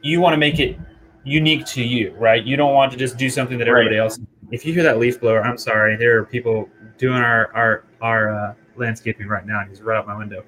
you 0.00 0.22
want 0.22 0.32
to 0.32 0.38
make 0.38 0.58
it 0.58 0.78
unique 1.22 1.66
to 1.66 1.82
you, 1.82 2.14
right? 2.14 2.42
You 2.42 2.56
don't 2.56 2.72
want 2.72 2.92
to 2.92 2.96
just 2.96 3.18
do 3.18 3.28
something 3.28 3.58
that 3.58 3.68
everybody 3.68 3.96
right. 3.96 4.04
else. 4.04 4.18
If 4.50 4.64
you 4.64 4.72
hear 4.72 4.82
that 4.84 4.98
leaf 4.98 5.20
blower, 5.20 5.42
I'm 5.42 5.58
sorry. 5.58 5.98
There 5.98 6.18
are 6.18 6.24
people 6.24 6.70
doing 6.96 7.18
our 7.18 7.52
our 7.54 7.84
our 8.00 8.34
uh, 8.34 8.54
landscaping 8.76 9.28
right 9.28 9.44
now. 9.44 9.66
He's 9.68 9.82
right 9.82 9.98
out 9.98 10.06
my 10.06 10.16
window. 10.16 10.44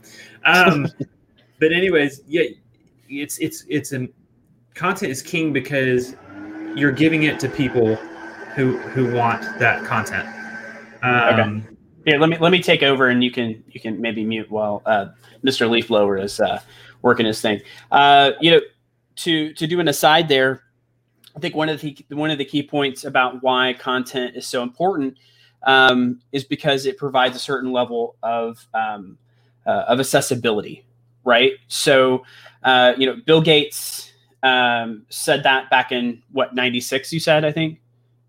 Um, 0.47 0.89
but 1.61 1.73
anyways, 1.73 2.23
yeah, 2.27 2.45
it's 3.11 3.37
it's 3.37 3.67
it's 3.69 3.93
an 3.93 4.09
content 4.75 5.13
is 5.13 5.21
king 5.21 5.53
because 5.53 6.17
you're 6.75 6.91
giving 6.91 7.25
it 7.25 7.39
to 7.41 7.51
people 7.51 7.97
who 8.57 8.79
who 8.79 9.15
want 9.15 9.43
that 9.59 9.85
content. 9.85 10.27
Um, 11.03 11.59
okay. 11.67 11.77
Here, 12.09 12.19
let 12.19 12.31
me 12.31 12.39
let 12.39 12.53
me 12.53 12.63
take 12.63 12.83
over, 12.83 13.09
and 13.09 13.23
you 13.23 13.31
can 13.31 13.63
you 13.71 13.81
can 13.81 14.01
maybe 14.01 14.25
mute 14.25 14.51
while 14.51 14.81
uh, 14.87 15.09
Mr. 15.45 15.69
Leaf 15.69 15.89
Blower 15.89 16.17
is 16.17 16.41
uh, 16.41 16.59
working 17.03 17.27
his 17.27 17.43
thing. 17.43 17.61
Uh, 17.91 18.31
you 18.41 18.51
know, 18.51 18.61
to 19.17 19.53
to 19.53 19.67
do 19.67 19.79
an 19.79 19.89
aside 19.89 20.27
there, 20.27 20.63
I 21.37 21.39
think 21.39 21.55
one 21.55 21.69
of 21.69 21.83
the 21.83 21.95
one 22.09 22.31
of 22.31 22.39
the 22.39 22.47
key 22.47 22.63
points 22.63 23.05
about 23.05 23.43
why 23.43 23.75
content 23.75 24.37
is 24.37 24.47
so 24.47 24.63
important 24.63 25.19
um, 25.65 26.23
is 26.33 26.45
because 26.45 26.87
it 26.87 26.97
provides 26.97 27.37
a 27.37 27.39
certain 27.39 27.73
level 27.73 28.17
of 28.23 28.67
um, 28.73 29.19
uh, 29.67 29.85
of 29.89 30.01
accessibility, 30.01 30.87
right? 31.25 31.53
So, 31.67 32.25
uh, 32.63 32.95
you 32.97 33.05
know, 33.05 33.17
Bill 33.27 33.43
Gates 33.43 34.15
um, 34.43 35.05
said 35.11 35.43
that 35.43 35.69
back 35.69 35.93
in 35.93 36.23
what 36.33 36.55
'96. 36.55 37.13
You 37.13 37.21
said, 37.21 37.45
I 37.45 37.53
think, 37.53 37.83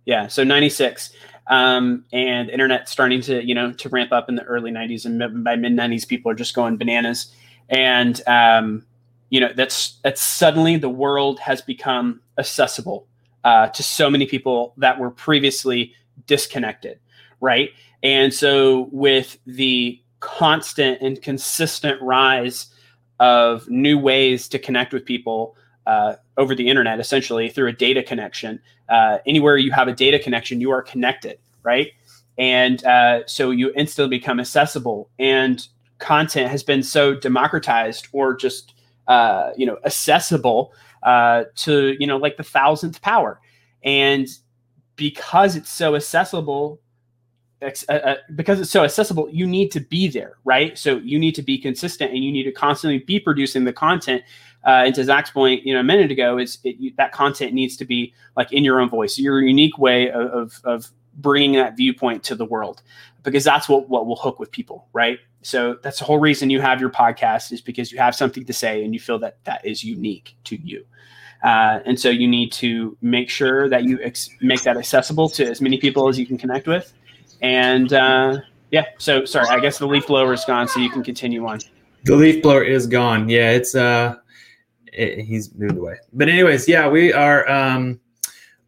yeah. 0.03 0.27
So 0.27 0.43
'96, 0.43 1.13
um, 1.49 2.05
and 2.13 2.49
internet 2.49 2.87
starting 2.87 3.21
to 3.21 3.45
you 3.45 3.53
know 3.53 3.73
to 3.73 3.89
ramp 3.89 4.11
up 4.11 4.29
in 4.29 4.35
the 4.35 4.43
early 4.43 4.71
'90s, 4.71 5.05
and 5.05 5.43
by 5.43 5.55
mid 5.55 5.73
'90s, 5.73 6.07
people 6.07 6.31
are 6.31 6.35
just 6.35 6.55
going 6.55 6.77
bananas, 6.77 7.33
and 7.69 8.21
um, 8.27 8.85
you 9.29 9.39
know 9.39 9.51
that's 9.55 9.99
that's 10.03 10.21
suddenly 10.21 10.77
the 10.77 10.89
world 10.89 11.39
has 11.39 11.61
become 11.61 12.21
accessible 12.37 13.07
uh, 13.43 13.67
to 13.67 13.83
so 13.83 14.09
many 14.09 14.25
people 14.25 14.73
that 14.77 14.99
were 14.99 15.11
previously 15.11 15.93
disconnected 16.27 16.99
right? 17.39 17.71
And 18.03 18.33
so 18.33 18.89
with 18.91 19.37
the 19.45 20.01
constant 20.19 21.01
and 21.01 21.21
consistent 21.21 22.01
rise 22.01 22.67
of 23.19 23.67
new 23.69 23.97
ways 23.97 24.47
to 24.49 24.59
connect 24.59 24.93
with 24.93 25.05
people 25.05 25.55
uh, 25.85 26.15
over 26.37 26.55
the 26.55 26.67
internet, 26.67 26.99
essentially 26.99 27.49
through 27.49 27.67
a 27.67 27.73
data 27.73 28.03
connection, 28.03 28.61
uh, 28.89 29.19
anywhere 29.25 29.57
you 29.57 29.71
have 29.71 29.87
a 29.87 29.93
data 29.93 30.19
connection, 30.19 30.61
you 30.61 30.71
are 30.71 30.81
connected, 30.81 31.39
right? 31.63 31.91
And 32.37 32.83
uh, 32.85 33.25
so 33.27 33.51
you 33.51 33.71
instantly 33.75 34.17
become 34.17 34.39
accessible, 34.39 35.09
and 35.19 35.65
content 35.97 36.49
has 36.49 36.63
been 36.63 36.81
so 36.83 37.13
democratized 37.13 38.07
or 38.13 38.35
just 38.35 38.73
uh, 39.07 39.51
you 39.57 39.65
know 39.65 39.77
accessible 39.85 40.73
uh, 41.03 41.43
to 41.55 41.95
you 41.99 42.07
know 42.07 42.17
like 42.17 42.37
the 42.37 42.43
thousandth 42.43 43.01
power, 43.01 43.39
and 43.83 44.27
because 44.95 45.55
it's 45.55 45.69
so 45.69 45.95
accessible 45.95 46.79
uh, 47.61 47.91
uh, 47.91 48.15
because 48.35 48.59
it's 48.59 48.71
so 48.71 48.83
accessible, 48.83 49.29
you 49.29 49.45
need 49.45 49.71
to 49.71 49.79
be 49.79 50.07
there, 50.07 50.37
right? 50.45 50.77
So 50.77 50.97
you 50.97 51.19
need 51.19 51.35
to 51.35 51.41
be 51.41 51.57
consistent, 51.57 52.11
and 52.11 52.23
you 52.23 52.31
need 52.31 52.43
to 52.43 52.51
constantly 52.51 52.99
be 52.99 53.19
producing 53.19 53.65
the 53.65 53.73
content. 53.73 54.23
Uh, 54.65 54.83
and 54.85 54.95
to 54.95 55.03
Zach's 55.03 55.29
point, 55.29 55.65
you 55.65 55.73
know, 55.73 55.79
a 55.79 55.83
minute 55.83 56.11
ago, 56.11 56.37
is 56.37 56.59
it, 56.63 56.95
that 56.97 57.11
content 57.11 57.53
needs 57.53 57.77
to 57.77 57.85
be 57.85 58.13
like 58.35 58.51
in 58.51 58.63
your 58.63 58.79
own 58.79 58.89
voice, 58.89 59.17
your 59.17 59.41
unique 59.41 59.77
way 59.77 60.09
of, 60.09 60.27
of, 60.31 60.61
of 60.63 60.91
bringing 61.15 61.53
that 61.53 61.75
viewpoint 61.75 62.23
to 62.23 62.35
the 62.35 62.45
world, 62.45 62.81
because 63.23 63.43
that's 63.43 63.67
what 63.67 63.89
what 63.89 64.05
will 64.05 64.15
hook 64.15 64.39
with 64.39 64.51
people, 64.51 64.87
right? 64.93 65.19
So 65.41 65.77
that's 65.81 65.99
the 65.99 66.05
whole 66.05 66.19
reason 66.19 66.49
you 66.49 66.61
have 66.61 66.81
your 66.81 66.89
podcast 66.89 67.51
is 67.51 67.61
because 67.61 67.91
you 67.91 67.97
have 67.97 68.15
something 68.15 68.45
to 68.45 68.53
say 68.53 68.83
and 68.83 68.93
you 68.93 68.99
feel 68.99 69.19
that 69.19 69.37
that 69.45 69.65
is 69.65 69.83
unique 69.83 70.35
to 70.45 70.57
you. 70.57 70.85
Uh, 71.41 71.79
and 71.85 71.97
so 71.97 72.09
you 72.09 72.27
need 72.27 72.51
to 72.51 72.97
make 73.01 73.29
sure 73.29 73.69
that 73.69 73.85
you 73.85 73.97
ex- 74.01 74.29
make 74.41 74.61
that 74.63 74.75
accessible 74.75 75.29
to 75.29 75.45
as 75.45 75.61
many 75.61 75.77
people 75.77 76.09
as 76.09 76.19
you 76.19 76.25
can 76.25 76.37
connect 76.37 76.67
with 76.67 76.93
and 77.41 77.93
uh, 77.93 78.37
yeah, 78.71 78.85
so 78.97 79.25
sorry, 79.25 79.47
I 79.49 79.59
guess 79.59 79.77
the 79.77 79.87
leaf 79.87 80.07
blower 80.07 80.33
is 80.33 80.43
gone, 80.45 80.67
so 80.67 80.79
you 80.79 80.89
can 80.89 81.03
continue 81.03 81.45
on. 81.45 81.59
The 82.05 82.15
leaf 82.15 82.41
blower 82.41 82.63
is 82.63 82.87
gone. 82.87 83.29
Yeah, 83.29 83.51
it's 83.51 83.75
uh, 83.75 84.15
it, 84.93 85.23
he's 85.23 85.53
moved 85.55 85.77
away. 85.77 85.97
But 86.13 86.29
anyways, 86.29 86.67
yeah, 86.67 86.87
we 86.87 87.13
are 87.13 87.47
um, 87.49 87.99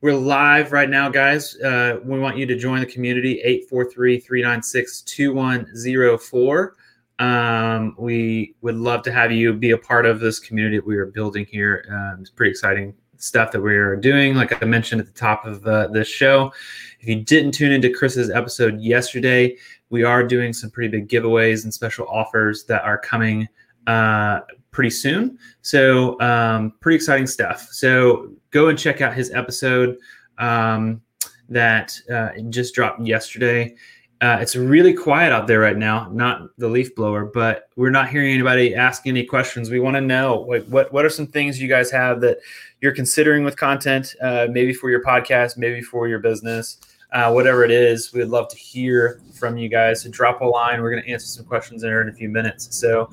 we're 0.01 0.15
live 0.15 0.71
right 0.71 0.89
now, 0.89 1.09
guys. 1.09 1.55
Uh, 1.61 1.99
we 2.03 2.19
want 2.19 2.37
you 2.37 2.47
to 2.47 2.57
join 2.57 2.79
the 2.79 2.87
community 2.87 3.39
843-396-2104. 3.71 6.71
Um, 7.19 7.95
we 7.99 8.55
would 8.61 8.75
love 8.75 9.03
to 9.03 9.11
have 9.11 9.31
you 9.31 9.53
be 9.53 9.69
a 9.71 9.77
part 9.77 10.07
of 10.07 10.19
this 10.19 10.39
community 10.39 10.77
that 10.77 10.87
we 10.87 10.97
are 10.97 11.05
building 11.05 11.45
here. 11.45 11.85
Um, 11.87 12.21
it's 12.21 12.31
pretty 12.31 12.49
exciting 12.49 12.95
stuff 13.21 13.51
that 13.51 13.61
we 13.61 13.75
are 13.75 13.95
doing. 13.95 14.35
Like 14.35 14.61
I 14.61 14.65
mentioned 14.65 15.01
at 15.01 15.07
the 15.07 15.13
top 15.13 15.45
of 15.45 15.65
uh, 15.65 15.87
this 15.87 16.07
show, 16.07 16.51
if 16.99 17.07
you 17.07 17.15
didn't 17.15 17.51
tune 17.51 17.71
into 17.71 17.89
Chris's 17.89 18.29
episode 18.29 18.79
yesterday, 18.79 19.57
we 19.89 20.03
are 20.03 20.23
doing 20.25 20.53
some 20.53 20.69
pretty 20.69 20.89
big 20.89 21.07
giveaways 21.07 21.63
and 21.63 21.73
special 21.73 22.07
offers 22.07 22.63
that 22.65 22.83
are 22.83 22.97
coming 22.97 23.47
uh, 23.87 24.41
pretty 24.71 24.89
soon. 24.89 25.37
So, 25.61 26.19
um, 26.21 26.73
pretty 26.79 26.95
exciting 26.95 27.27
stuff. 27.27 27.67
So, 27.71 28.31
go 28.51 28.69
and 28.69 28.77
check 28.77 29.01
out 29.01 29.13
his 29.13 29.31
episode 29.31 29.97
um, 30.37 31.01
that 31.49 31.97
uh, 32.11 32.29
just 32.49 32.73
dropped 32.73 33.05
yesterday. 33.05 33.75
Uh, 34.21 34.37
it's 34.39 34.55
really 34.55 34.93
quiet 34.93 35.33
out 35.33 35.47
there 35.47 35.59
right 35.59 35.77
now. 35.77 36.07
Not 36.11 36.55
the 36.59 36.67
leaf 36.67 36.93
blower, 36.95 37.25
but 37.25 37.69
we're 37.75 37.89
not 37.89 38.09
hearing 38.09 38.31
anybody 38.31 38.75
ask 38.75 39.07
any 39.07 39.25
questions. 39.25 39.71
We 39.71 39.79
want 39.79 39.95
to 39.95 40.01
know 40.01 40.45
like 40.47 40.63
what 40.65 40.93
what 40.93 41.05
are 41.05 41.09
some 41.09 41.25
things 41.25 41.59
you 41.59 41.67
guys 41.67 41.89
have 41.89 42.21
that 42.21 42.37
you're 42.81 42.93
considering 42.93 43.43
with 43.43 43.57
content, 43.57 44.15
uh, 44.21 44.47
maybe 44.49 44.73
for 44.73 44.91
your 44.91 45.03
podcast, 45.03 45.57
maybe 45.57 45.81
for 45.81 46.07
your 46.07 46.19
business 46.19 46.77
uh, 47.11 47.31
whatever 47.31 47.63
it 47.63 47.71
is, 47.71 48.13
we'd 48.13 48.25
love 48.25 48.47
to 48.49 48.57
hear 48.57 49.21
from 49.33 49.57
you 49.57 49.67
guys. 49.67 50.03
So 50.03 50.09
drop 50.09 50.41
a 50.41 50.45
line. 50.45 50.81
We're 50.81 50.91
going 50.91 51.03
to 51.03 51.09
answer 51.09 51.27
some 51.27 51.45
questions 51.45 51.81
there 51.81 52.01
in 52.01 52.09
a 52.09 52.13
few 52.13 52.29
minutes. 52.29 52.75
So, 52.75 53.11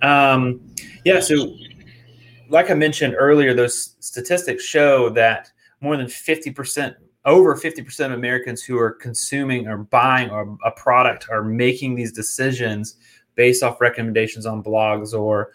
um, 0.00 0.60
yeah, 1.04 1.20
so 1.20 1.54
like 2.48 2.70
I 2.70 2.74
mentioned 2.74 3.14
earlier, 3.18 3.52
those 3.54 3.96
statistics 3.98 4.64
show 4.64 5.08
that 5.10 5.50
more 5.80 5.96
than 5.96 6.06
50%, 6.06 6.94
over 7.24 7.54
50% 7.56 8.06
of 8.06 8.12
Americans 8.12 8.62
who 8.62 8.78
are 8.78 8.90
consuming 8.90 9.68
or 9.68 9.78
buying 9.78 10.30
or 10.30 10.56
a 10.64 10.70
product 10.72 11.28
are 11.30 11.44
making 11.44 11.94
these 11.94 12.12
decisions 12.12 12.96
based 13.34 13.62
off 13.62 13.80
recommendations 13.80 14.44
on 14.44 14.62
blogs 14.62 15.12
or 15.12 15.52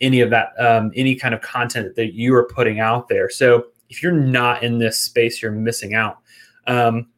any 0.00 0.20
of 0.20 0.30
that, 0.30 0.52
um, 0.58 0.90
any 0.96 1.14
kind 1.14 1.34
of 1.34 1.42
content 1.42 1.94
that 1.94 2.14
you 2.14 2.34
are 2.34 2.44
putting 2.44 2.80
out 2.80 3.08
there. 3.08 3.28
So 3.28 3.66
if 3.90 4.02
you're 4.02 4.12
not 4.12 4.62
in 4.62 4.78
this 4.78 4.98
space, 4.98 5.42
you're 5.42 5.52
missing 5.52 5.94
out. 5.94 6.18
Um, 6.66 7.08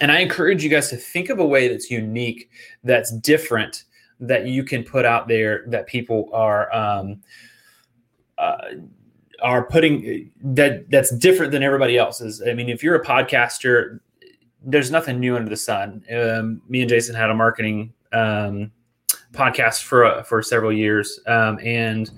and 0.00 0.12
I 0.12 0.20
encourage 0.20 0.62
you 0.62 0.70
guys 0.70 0.90
to 0.90 0.96
think 0.96 1.30
of 1.30 1.38
a 1.38 1.46
way 1.46 1.68
that's 1.68 1.90
unique, 1.90 2.50
that's 2.84 3.10
different, 3.10 3.84
that 4.20 4.46
you 4.46 4.62
can 4.62 4.84
put 4.84 5.04
out 5.04 5.26
there 5.26 5.64
that 5.68 5.86
people 5.86 6.30
are 6.32 6.72
um, 6.74 7.22
uh, 8.38 8.68
are 9.42 9.64
putting 9.64 10.30
that 10.42 10.90
that's 10.90 11.14
different 11.16 11.52
than 11.52 11.62
everybody 11.62 11.96
else's. 11.98 12.42
I 12.46 12.54
mean, 12.54 12.68
if 12.68 12.82
you're 12.82 12.94
a 12.94 13.04
podcaster, 13.04 14.00
there's 14.62 14.90
nothing 14.90 15.20
new 15.20 15.36
under 15.36 15.48
the 15.48 15.56
sun. 15.56 16.02
Um, 16.12 16.62
me 16.68 16.80
and 16.80 16.88
Jason 16.88 17.14
had 17.14 17.30
a 17.30 17.34
marketing 17.34 17.92
um, 18.12 18.72
podcast 19.32 19.82
for 19.82 20.04
uh, 20.04 20.22
for 20.22 20.42
several 20.42 20.72
years, 20.72 21.20
um, 21.26 21.58
and 21.62 22.10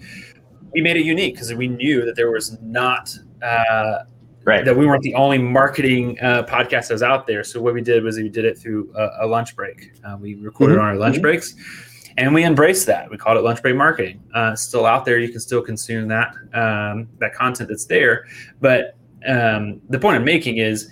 we 0.72 0.80
made 0.80 0.96
it 0.96 1.04
unique 1.04 1.34
because 1.34 1.52
we 1.54 1.68
knew 1.68 2.04
that 2.04 2.16
there 2.16 2.30
was 2.30 2.58
not. 2.60 3.14
Uh, 3.42 4.04
right 4.44 4.64
that 4.64 4.76
we 4.76 4.86
weren't 4.86 5.02
the 5.02 5.14
only 5.14 5.36
marketing 5.36 6.18
uh, 6.20 6.42
podcast 6.44 6.88
that 6.88 6.94
was 6.94 7.02
out 7.02 7.26
there 7.26 7.44
so 7.44 7.60
what 7.60 7.74
we 7.74 7.82
did 7.82 8.02
was 8.02 8.16
we 8.16 8.28
did 8.28 8.44
it 8.44 8.56
through 8.56 8.90
a, 8.96 9.24
a 9.24 9.26
lunch 9.26 9.54
break 9.54 9.92
uh, 10.04 10.16
we 10.18 10.34
recorded 10.36 10.74
mm-hmm. 10.74 10.82
on 10.82 10.88
our 10.88 10.96
lunch 10.96 11.16
mm-hmm. 11.16 11.22
breaks 11.22 11.54
and 12.18 12.34
we 12.34 12.44
embraced 12.44 12.86
that. 12.86 13.10
We 13.10 13.16
called 13.16 13.38
it 13.38 13.42
lunch 13.42 13.62
break 13.62 13.76
marketing. 13.76 14.22
Uh, 14.34 14.54
still 14.54 14.84
out 14.84 15.06
there. 15.06 15.18
You 15.18 15.30
can 15.30 15.40
still 15.40 15.62
consume 15.62 16.08
that 16.08 16.34
um, 16.52 17.08
that 17.18 17.32
content 17.32 17.70
that's 17.70 17.86
there. 17.86 18.26
But 18.60 18.98
um, 19.26 19.80
the 19.88 19.98
point 19.98 20.16
i'm 20.16 20.24
making 20.24 20.58
is 20.58 20.90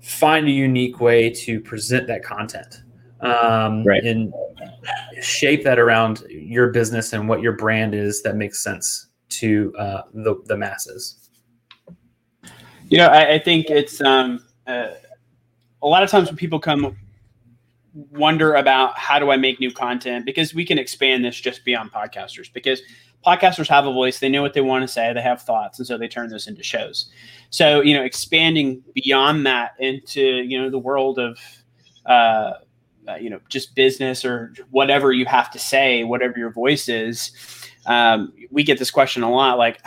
find 0.00 0.46
a 0.48 0.50
unique 0.50 1.00
way 1.00 1.30
to 1.30 1.60
present 1.60 2.06
that 2.06 2.24
content 2.24 2.82
um, 3.20 3.84
right. 3.84 4.04
and 4.04 4.32
shape 5.20 5.64
that 5.64 5.78
around 5.78 6.24
your 6.28 6.70
business 6.70 7.12
and 7.12 7.28
what 7.28 7.40
your 7.40 7.52
brand 7.52 7.94
is 7.94 8.22
that 8.22 8.36
makes 8.36 8.62
sense 8.62 9.08
to 9.28 9.74
uh, 9.78 10.02
the, 10.14 10.36
the 10.46 10.56
masses. 10.56 11.30
You 12.88 12.98
know, 12.98 13.08
I, 13.08 13.34
I 13.34 13.38
think 13.38 13.66
it's 13.68 14.00
um, 14.00 14.44
uh, 14.66 14.88
a 15.82 15.86
lot 15.86 16.02
of 16.02 16.10
times 16.10 16.28
when 16.28 16.36
people 16.36 16.58
come 16.58 16.96
wonder 18.10 18.54
about 18.54 18.96
how 18.98 19.18
do 19.18 19.30
I 19.30 19.36
make 19.36 19.60
new 19.60 19.72
content 19.72 20.24
because 20.24 20.54
we 20.54 20.64
can 20.64 20.78
expand 20.78 21.24
this 21.24 21.40
just 21.40 21.64
beyond 21.64 21.92
podcasters 21.92 22.52
because 22.52 22.82
podcasters 23.26 23.66
have 23.68 23.86
a 23.86 23.92
voice, 23.92 24.20
they 24.20 24.28
know 24.28 24.42
what 24.42 24.54
they 24.54 24.60
want 24.60 24.82
to 24.82 24.88
say, 24.88 25.12
they 25.12 25.20
have 25.20 25.42
thoughts, 25.42 25.78
and 25.78 25.86
so 25.86 25.98
they 25.98 26.08
turn 26.08 26.30
those 26.30 26.46
into 26.46 26.62
shows. 26.62 27.10
So, 27.50 27.80
you 27.80 27.94
know, 27.94 28.04
expanding 28.04 28.82
beyond 28.94 29.46
that 29.46 29.72
into, 29.78 30.20
you 30.20 30.60
know, 30.60 30.70
the 30.70 30.78
world 30.78 31.18
of 31.18 31.38
uh, 32.06 32.52
uh, 33.08 33.16
you 33.16 33.30
know, 33.30 33.40
just 33.48 33.74
business 33.74 34.24
or 34.24 34.52
whatever 34.70 35.12
you 35.12 35.24
have 35.24 35.50
to 35.50 35.58
say, 35.58 36.04
whatever 36.04 36.38
your 36.38 36.50
voice 36.50 36.88
is. 36.88 37.32
Um, 37.86 38.32
we 38.50 38.62
get 38.62 38.78
this 38.78 38.90
question 38.90 39.22
a 39.22 39.30
lot, 39.30 39.56
like, 39.56 39.80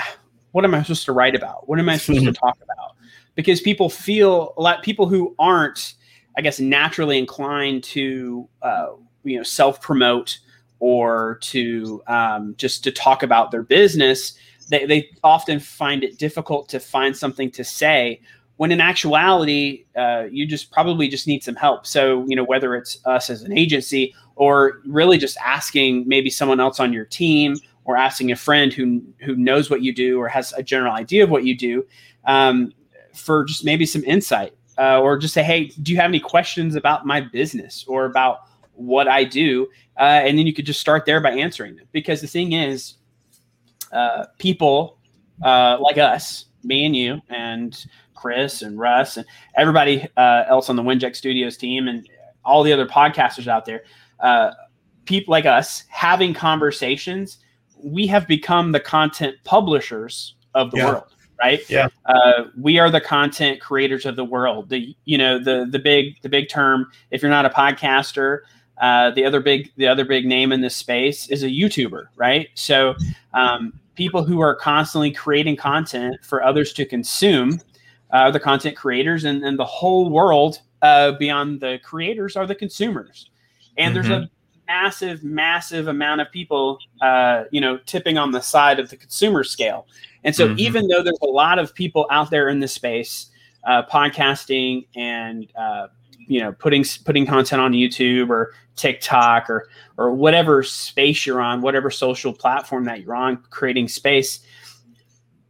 what 0.51 0.65
am 0.65 0.73
I 0.73 0.81
supposed 0.81 1.05
to 1.05 1.11
write 1.11 1.35
about? 1.35 1.69
What 1.69 1.79
am 1.79 1.87
I 1.87 1.97
supposed 1.97 2.25
to 2.25 2.33
talk 2.45 2.57
about? 2.63 2.95
Because 3.35 3.61
people 3.61 3.89
feel 3.89 4.53
a 4.57 4.61
lot. 4.61 4.83
People 4.83 5.07
who 5.07 5.35
aren't, 5.39 5.93
I 6.37 6.41
guess, 6.41 6.59
naturally 6.59 7.17
inclined 7.17 7.83
to, 7.85 8.47
uh, 8.61 8.87
you 9.23 9.37
know, 9.37 9.43
self 9.43 9.81
promote 9.81 10.39
or 10.79 11.37
to 11.41 12.01
um, 12.07 12.55
just 12.57 12.83
to 12.83 12.91
talk 12.91 13.23
about 13.23 13.51
their 13.51 13.63
business, 13.63 14.33
they, 14.69 14.85
they 14.85 15.09
often 15.23 15.59
find 15.59 16.03
it 16.03 16.17
difficult 16.17 16.67
to 16.69 16.79
find 16.79 17.15
something 17.15 17.51
to 17.51 17.63
say 17.63 18.19
when 18.57 18.71
in 18.71 18.79
actuality 18.79 19.85
uh, 19.95 20.25
you 20.31 20.45
just 20.45 20.71
probably 20.71 21.07
just 21.07 21.27
need 21.27 21.43
some 21.43 21.55
help. 21.55 21.85
So 21.85 22.25
you 22.27 22.35
know 22.35 22.43
whether 22.43 22.75
it's 22.75 22.99
us 23.05 23.29
as 23.29 23.43
an 23.43 23.57
agency 23.57 24.13
or 24.35 24.81
really 24.85 25.17
just 25.17 25.37
asking 25.37 26.07
maybe 26.07 26.29
someone 26.29 26.59
else 26.59 26.79
on 26.79 26.93
your 26.93 27.05
team 27.05 27.55
or 27.85 27.97
asking 27.97 28.31
a 28.31 28.35
friend 28.35 28.71
who 28.71 29.03
who 29.19 29.35
knows 29.35 29.69
what 29.69 29.81
you 29.81 29.93
do 29.93 30.19
or 30.19 30.27
has 30.27 30.53
a 30.53 30.63
general 30.63 30.93
idea 30.93 31.23
of 31.23 31.29
what 31.29 31.43
you 31.43 31.55
do 31.57 31.85
um, 32.25 32.71
for 33.15 33.45
just 33.45 33.65
maybe 33.65 33.85
some 33.85 34.03
insight 34.03 34.53
uh, 34.81 34.99
or 34.99 35.17
just 35.17 35.33
say 35.33 35.43
hey 35.43 35.65
do 35.83 35.91
you 35.91 35.97
have 35.97 36.09
any 36.09 36.19
questions 36.19 36.75
about 36.75 37.05
my 37.05 37.21
business 37.21 37.85
or 37.87 38.05
about 38.05 38.39
what 38.73 39.07
i 39.07 39.23
do? 39.23 39.67
Uh, 39.97 40.25
and 40.25 40.37
then 40.37 40.47
you 40.47 40.53
could 40.53 40.65
just 40.65 40.79
start 40.79 41.05
there 41.05 41.21
by 41.21 41.31
answering 41.31 41.75
them. 41.75 41.85
Because 41.91 42.21
the 42.21 42.27
thing 42.27 42.53
is 42.53 42.95
uh, 43.91 44.25
people 44.39 44.97
uh, 45.43 45.77
like 45.79 45.97
us 45.97 46.45
me 46.63 46.85
and 46.85 46.95
you 46.95 47.19
and 47.29 47.85
chris 48.15 48.61
and 48.61 48.79
russ 48.79 49.17
and 49.17 49.25
everybody 49.57 50.07
uh, 50.17 50.43
else 50.47 50.69
on 50.69 50.75
the 50.75 50.83
winject 50.83 51.15
studios 51.15 51.57
team 51.57 51.87
and 51.87 52.07
all 52.45 52.63
the 52.63 52.71
other 52.71 52.85
podcasters 52.87 53.47
out 53.47 53.65
there 53.65 53.83
uh, 54.19 54.51
people 55.05 55.31
like 55.31 55.45
us 55.45 55.83
having 55.89 56.33
conversations 56.33 57.39
we 57.83 58.05
have 58.07 58.27
become 58.27 58.71
the 58.71 58.79
content 58.79 59.35
publishers 59.43 60.35
of 60.53 60.69
the 60.71 60.77
Yeah. 60.77 60.91
world 60.91 61.15
right? 61.41 61.61
Yeah. 61.69 61.89
uh, 62.05 62.45
we 62.59 62.79
are 62.79 62.89
the 62.89 63.01
content 63.01 63.59
creators 63.59 64.05
of 64.05 64.15
the 64.15 64.25
world. 64.25 64.69
The 64.69 64.95
you 65.05 65.17
know 65.17 65.39
the 65.39 65.67
the 65.69 65.79
big 65.79 66.21
the 66.21 66.29
big 66.29 66.49
term 66.49 66.91
if 67.09 67.21
you're 67.21 67.31
not 67.31 67.45
a 67.45 67.49
podcaster 67.49 68.39
uh, 68.81 69.11
the 69.11 69.23
other 69.23 69.39
big 69.39 69.71
the 69.77 69.87
other 69.87 70.05
big 70.05 70.25
name 70.25 70.51
in 70.51 70.61
this 70.61 70.75
space 70.75 71.29
is 71.29 71.43
a 71.43 71.47
youtuber 71.49 72.07
right? 72.15 72.49
So 72.55 72.95
um, 73.33 73.73
people 73.95 74.23
who 74.23 74.39
are 74.41 74.55
constantly 74.55 75.11
creating 75.11 75.55
content 75.55 76.17
for 76.23 76.43
others 76.43 76.73
to 76.73 76.85
consume 76.85 77.59
uh, 78.13 78.17
are 78.17 78.31
the 78.31 78.39
content 78.39 78.75
creators 78.75 79.23
and, 79.23 79.43
and 79.43 79.57
the 79.57 79.65
whole 79.65 80.09
world 80.09 80.61
uh, 80.81 81.13
beyond 81.13 81.61
the 81.61 81.79
creators 81.83 82.35
are 82.35 82.47
the 82.47 82.55
consumers. 82.55 83.29
And 83.77 83.95
there's 83.95 84.09
a 84.09 84.29
massive 84.71 85.23
massive 85.23 85.87
amount 85.87 86.21
of 86.21 86.31
people 86.31 86.79
uh, 87.01 87.43
you 87.51 87.59
know 87.61 87.77
tipping 87.85 88.17
on 88.17 88.31
the 88.31 88.41
side 88.41 88.79
of 88.79 88.89
the 88.89 88.95
consumer 88.97 89.43
scale 89.43 89.85
and 90.23 90.35
so 90.35 90.47
Mhm. 90.47 90.57
even 90.59 90.87
though 90.87 91.03
there's 91.03 91.19
a 91.21 91.25
lot 91.43 91.59
of 91.59 91.73
people 91.73 92.05
out 92.09 92.29
there 92.29 92.47
in 92.49 92.59
this 92.59 92.73
space 92.73 93.27
uh, 93.65 93.83
podcasting 93.83 94.87
and 94.95 95.47
uh, 95.57 95.87
you 96.27 96.39
know 96.39 96.51
putting 96.53 96.85
putting 97.05 97.25
content 97.25 97.61
on 97.61 97.73
youtube 97.73 98.29
or 98.29 98.53
tiktok 98.77 99.49
or 99.49 99.67
or 99.97 100.11
whatever 100.13 100.63
space 100.63 101.25
you're 101.25 101.41
on 101.41 101.61
whatever 101.61 101.89
social 101.91 102.31
platform 102.33 102.85
that 102.85 103.01
you're 103.01 103.15
on 103.15 103.37
creating 103.49 103.87
space 103.87 104.39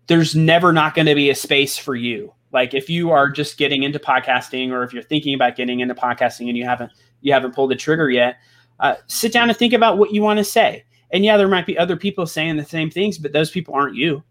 there's 0.07 0.35
never 0.35 0.73
not 0.73 0.95
going 0.95 1.05
to 1.05 1.15
be 1.15 1.29
a 1.29 1.35
space 1.35 1.77
for 1.77 1.95
you 1.95 2.33
like 2.51 2.73
if 2.73 2.89
you 2.89 3.11
are 3.11 3.29
just 3.29 3.57
getting 3.57 3.83
into 3.83 3.99
podcasting 3.99 4.71
or 4.71 4.83
if 4.83 4.91
you're 4.93 5.03
thinking 5.03 5.33
about 5.35 5.55
getting 5.55 5.79
into 5.81 5.93
podcasting 5.93 6.47
and 6.49 6.57
you 6.57 6.65
haven't 6.65 6.91
you 7.21 7.31
haven't 7.31 7.53
pulled 7.53 7.69
the 7.71 7.75
trigger 7.75 8.09
yet 8.09 8.37
uh, 8.81 8.95
sit 9.07 9.31
down 9.31 9.49
and 9.49 9.57
think 9.57 9.73
about 9.73 9.97
what 9.97 10.13
you 10.13 10.21
want 10.21 10.37
to 10.37 10.43
say. 10.43 10.83
And 11.13 11.23
yeah 11.25 11.37
there 11.37 11.47
might 11.47 11.65
be 11.65 11.77
other 11.77 11.95
people 11.95 12.25
saying 12.25 12.57
the 12.57 12.65
same 12.65 12.89
things 12.89 13.17
but 13.17 13.33
those 13.33 13.51
people 13.51 13.73
aren't 13.73 13.95
you. 13.95 14.23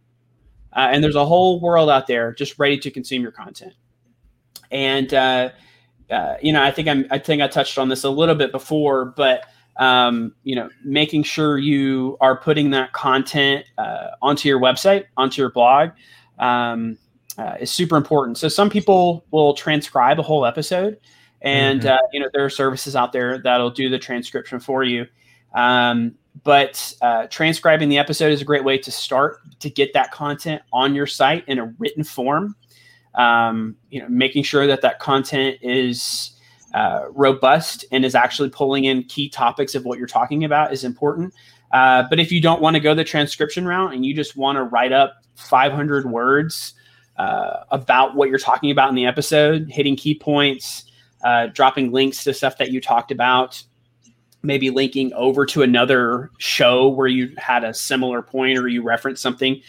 Uh, 0.73 0.89
and 0.93 1.03
there's 1.03 1.17
a 1.17 1.27
whole 1.27 1.61
world 1.61 1.91
out 1.91 2.07
there 2.07 2.33
just 2.33 2.59
ready 2.59 2.79
to 2.79 2.91
consume 2.91 3.23
your 3.23 3.33
content. 3.33 3.75
And 4.71 5.13
uh, 5.13 5.51
uh, 6.11 6.37
you 6.43 6.53
know 6.53 6.63
i 6.63 6.71
think 6.71 6.89
i'm 6.89 7.07
i 7.11 7.19
think 7.19 7.41
i 7.41 7.47
touched 7.47 7.79
on 7.79 7.89
this 7.89 8.03
a 8.03 8.11
little 8.11 8.35
bit 8.35 8.51
before 8.51 9.05
but 9.05 9.45
um, 9.77 10.35
you 10.43 10.57
know 10.57 10.69
making 10.85 11.23
sure 11.23 11.57
you 11.57 12.19
are 12.21 12.37
putting 12.37 12.71
that 12.71 12.93
content 12.93 13.65
uh, 13.79 14.09
onto 14.21 14.49
your 14.49 14.61
website 14.61 15.05
onto 15.17 15.41
your 15.41 15.51
blog 15.53 15.91
um, 16.41 16.99
uh, 17.39 17.57
is 17.61 17.71
super 17.71 17.97
important. 17.97 18.37
So 18.39 18.49
some 18.49 18.69
people 18.69 19.25
will 19.31 19.55
transcribe 19.55 20.19
a 20.19 20.23
whole 20.23 20.45
episode 20.45 20.99
and 21.42 21.83
Mhm. 21.83 21.90
uh, 21.90 21.98
you 22.12 22.20
know 22.20 22.29
there 22.33 22.44
are 22.44 22.50
services 22.50 22.94
out 22.96 23.12
there 23.12 23.38
that'll 23.38 23.70
do 23.70 23.88
the 23.88 23.98
transcription 23.98 24.61
for 24.61 24.85
you. 24.85 25.07
Um, 25.55 26.14
but 26.44 26.92
uh, 27.03 27.26
transcribing 27.29 27.88
the 27.88 27.98
episode 27.98 28.33
is 28.33 28.40
a 28.40 28.44
great 28.44 28.62
way 28.64 28.79
to 28.79 28.90
start 28.92 29.38
to 29.59 29.68
get 29.68 29.92
that 29.94 30.12
content 30.12 30.62
on 30.72 30.94
your 30.94 31.07
site 31.07 31.44
in 31.48 31.59
a 31.59 31.74
written 31.79 32.05
form. 32.05 32.55
Um, 33.16 33.76
you 33.90 34.00
know 34.00 34.09
making 34.09 34.44
sure 34.44 34.66
that 34.68 34.83
that 34.83 35.00
content 35.00 35.59
is 35.62 36.37
uh, 36.72 37.07
robust 37.11 37.85
and 37.90 38.05
is 38.05 38.14
actually 38.14 38.48
pulling 38.50 38.85
in 38.85 39.03
key 39.05 39.29
topics 39.29 39.74
of 39.74 39.85
what 39.85 39.98
you're 39.98 40.07
talking 40.07 40.44
about 40.44 40.72
is 40.72 40.85
important. 40.85 41.35
Uh, 41.72 42.05
but 42.09 42.20
if 42.20 42.31
you 42.31 42.40
don't 42.40 42.61
want 42.62 42.74
to 42.74 42.81
go 42.81 42.94
the 42.94 43.03
transcription 43.03 43.66
route 43.66 43.92
and 43.92 44.07
you 44.07 44.14
just 44.14 44.37
want 44.37 44.57
to 44.57 44.62
write 44.62 44.92
up 44.92 45.24
500 45.35 46.09
words 46.09 46.74
uh, 47.16 47.64
about 47.70 48.14
what 48.14 48.29
you're 48.29 48.38
talking 48.38 48.70
about 48.70 48.88
in 48.88 48.94
the 48.94 49.07
episode 49.07 49.68
hitting 49.68 49.96
key 49.96 50.14
points 50.14 50.85
uh, 51.23 51.47
dropping 51.47 51.93
links 51.93 52.25
to 52.25 52.35
stuff 52.35 52.59
that 52.59 52.71
you 52.71 52.81
talked 52.81 53.11
about 53.11 53.63
maybe 54.43 54.71
linking 54.71 55.13
over 55.13 55.45
to 55.47 55.63
another 55.63 56.31
show 56.39 56.89
where 56.89 57.07
you 57.07 57.33
had 57.37 57.65
a 57.65 57.75
similar 57.75 58.23
point 58.23 58.59
or 58.59 58.69
you 58.69 58.83
referenced 58.83 59.23
something 59.23 59.61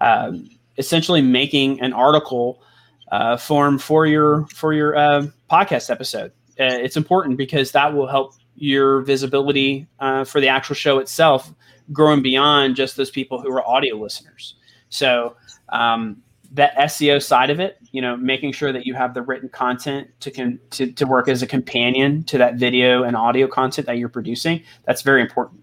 um, 0.00 0.48
essentially 0.78 1.20
making 1.20 1.80
an 1.80 1.92
article 1.92 2.62
uh, 3.10 3.36
form 3.36 3.78
for 3.78 4.06
your 4.06 4.46
for 4.54 4.72
your 4.72 4.96
uh, 4.96 5.26
podcast 5.50 5.90
episode. 5.90 6.30
Uh, 6.58 6.78
it's 6.78 6.96
important 6.96 7.36
because 7.36 7.72
that 7.72 7.92
will 7.92 8.06
help 8.06 8.34
your 8.54 9.00
visibility 9.00 9.86
uh, 9.98 10.22
for 10.24 10.40
the 10.40 10.48
actual 10.48 10.74
show 10.74 10.98
itself 10.98 11.52
growing 11.92 12.22
beyond 12.22 12.76
just 12.76 12.96
those 12.96 13.10
people 13.10 13.40
who 13.40 13.50
are 13.50 13.66
audio 13.66 13.96
listeners. 13.96 14.54
So 14.90 15.36
um, 15.70 16.22
that 16.52 16.74
SEO 16.76 17.22
side 17.22 17.50
of 17.50 17.60
it, 17.60 17.78
you 17.92 18.02
know, 18.02 18.16
making 18.16 18.52
sure 18.52 18.72
that 18.72 18.84
you 18.86 18.94
have 18.94 19.14
the 19.14 19.22
written 19.22 19.48
content 19.48 20.08
to, 20.20 20.30
con- 20.30 20.58
to 20.70 20.90
to 20.92 21.06
work 21.06 21.28
as 21.28 21.42
a 21.42 21.46
companion 21.46 22.24
to 22.24 22.38
that 22.38 22.56
video 22.56 23.04
and 23.04 23.16
audio 23.16 23.46
content 23.46 23.86
that 23.86 23.98
you're 23.98 24.08
producing, 24.08 24.62
that's 24.84 25.02
very 25.02 25.20
important. 25.20 25.62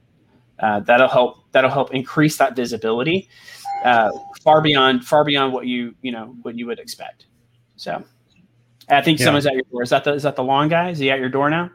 Uh, 0.60 0.80
that'll 0.82 1.08
help. 1.10 1.40
That'll 1.52 1.70
help 1.70 1.94
increase 1.94 2.38
that 2.38 2.56
visibility 2.56 3.30
uh, 3.84 4.12
far 4.44 4.62
beyond 4.62 5.06
far 5.06 5.24
beyond 5.24 5.54
what 5.54 5.68
you 5.68 5.94
you 6.02 6.12
know 6.12 6.36
what 6.42 6.56
you 6.58 6.66
would 6.68 6.80
expect. 6.80 7.26
So, 7.76 8.04
I 8.90 9.02
think 9.02 9.20
Yeah. 9.20 9.26
someone's 9.26 9.46
at 9.46 9.54
your 9.54 9.64
door. 9.72 9.84
Is 9.84 9.90
that 9.92 10.04
the 10.04 10.14
is 10.14 10.24
that 10.24 10.36
the 10.36 10.44
long 10.44 10.68
guy? 10.70 10.90
Is 10.90 11.00
he 11.00 11.12
at 11.12 11.20
your 11.20 11.30
door 11.30 11.50
now? 11.50 11.70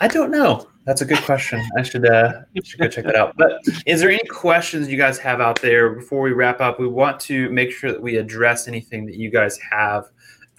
I 0.00 0.08
don't 0.08 0.30
know. 0.30 0.68
That's 0.88 1.02
a 1.02 1.04
good 1.04 1.22
question. 1.24 1.62
I 1.76 1.82
should 1.82 2.06
uh, 2.06 2.40
should 2.64 2.80
go 2.80 2.88
check 2.88 3.04
that 3.04 3.14
out. 3.14 3.36
But 3.36 3.60
is 3.84 4.00
there 4.00 4.08
any 4.08 4.26
questions 4.26 4.88
you 4.88 4.96
guys 4.96 5.18
have 5.18 5.38
out 5.38 5.60
there 5.60 5.90
before 5.90 6.22
we 6.22 6.32
wrap 6.32 6.62
up? 6.62 6.80
We 6.80 6.88
want 6.88 7.20
to 7.20 7.50
make 7.50 7.70
sure 7.72 7.92
that 7.92 8.00
we 8.00 8.16
address 8.16 8.66
anything 8.68 9.04
that 9.04 9.16
you 9.16 9.30
guys 9.30 9.58
have 9.70 10.06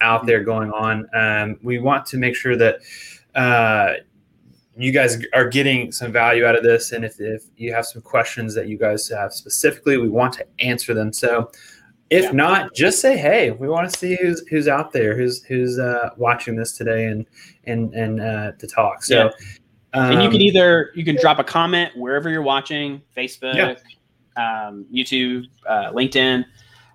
out 0.00 0.26
there 0.26 0.44
going 0.44 0.70
on. 0.70 1.08
Um, 1.14 1.58
we 1.64 1.80
want 1.80 2.06
to 2.06 2.16
make 2.16 2.36
sure 2.36 2.54
that 2.56 2.78
uh, 3.34 3.94
you 4.76 4.92
guys 4.92 5.20
are 5.34 5.48
getting 5.48 5.90
some 5.90 6.12
value 6.12 6.46
out 6.46 6.54
of 6.54 6.62
this. 6.62 6.92
And 6.92 7.04
if, 7.04 7.18
if 7.18 7.42
you 7.56 7.74
have 7.74 7.84
some 7.84 8.00
questions 8.00 8.54
that 8.54 8.68
you 8.68 8.78
guys 8.78 9.08
have 9.08 9.32
specifically, 9.32 9.96
we 9.96 10.08
want 10.08 10.34
to 10.34 10.46
answer 10.60 10.94
them. 10.94 11.12
So 11.12 11.50
if 12.10 12.24
Yeah. 12.26 12.30
not, 12.32 12.74
just 12.74 13.00
say, 13.00 13.16
"Hey, 13.16 13.50
we 13.50 13.68
want 13.68 13.90
to 13.90 13.98
see 13.98 14.16
who's 14.20 14.46
who's 14.48 14.68
out 14.68 14.92
there, 14.92 15.16
who's 15.16 15.42
who's 15.44 15.78
uh, 15.78 16.10
watching 16.16 16.54
this 16.54 16.76
today, 16.76 17.06
and 17.06 17.26
and 17.64 17.94
and 17.94 18.20
uh, 18.20 18.52
to 18.58 18.66
talk." 18.66 19.02
So, 19.02 19.24
Yeah. 19.24 19.30
And 19.92 20.14
you 20.20 20.26
um, 20.26 20.32
can 20.32 20.40
either 20.40 20.90
you 20.94 21.04
can 21.04 21.16
drop 21.16 21.38
a 21.38 21.44
comment 21.44 21.94
wherever 21.96 22.28
you're 22.30 22.42
watching 22.42 23.00
facebook 23.16 23.78
Yeah. 24.36 24.68
um, 24.68 24.86
youtube 24.92 25.46
uh, 25.68 25.90
linkedin 25.92 26.44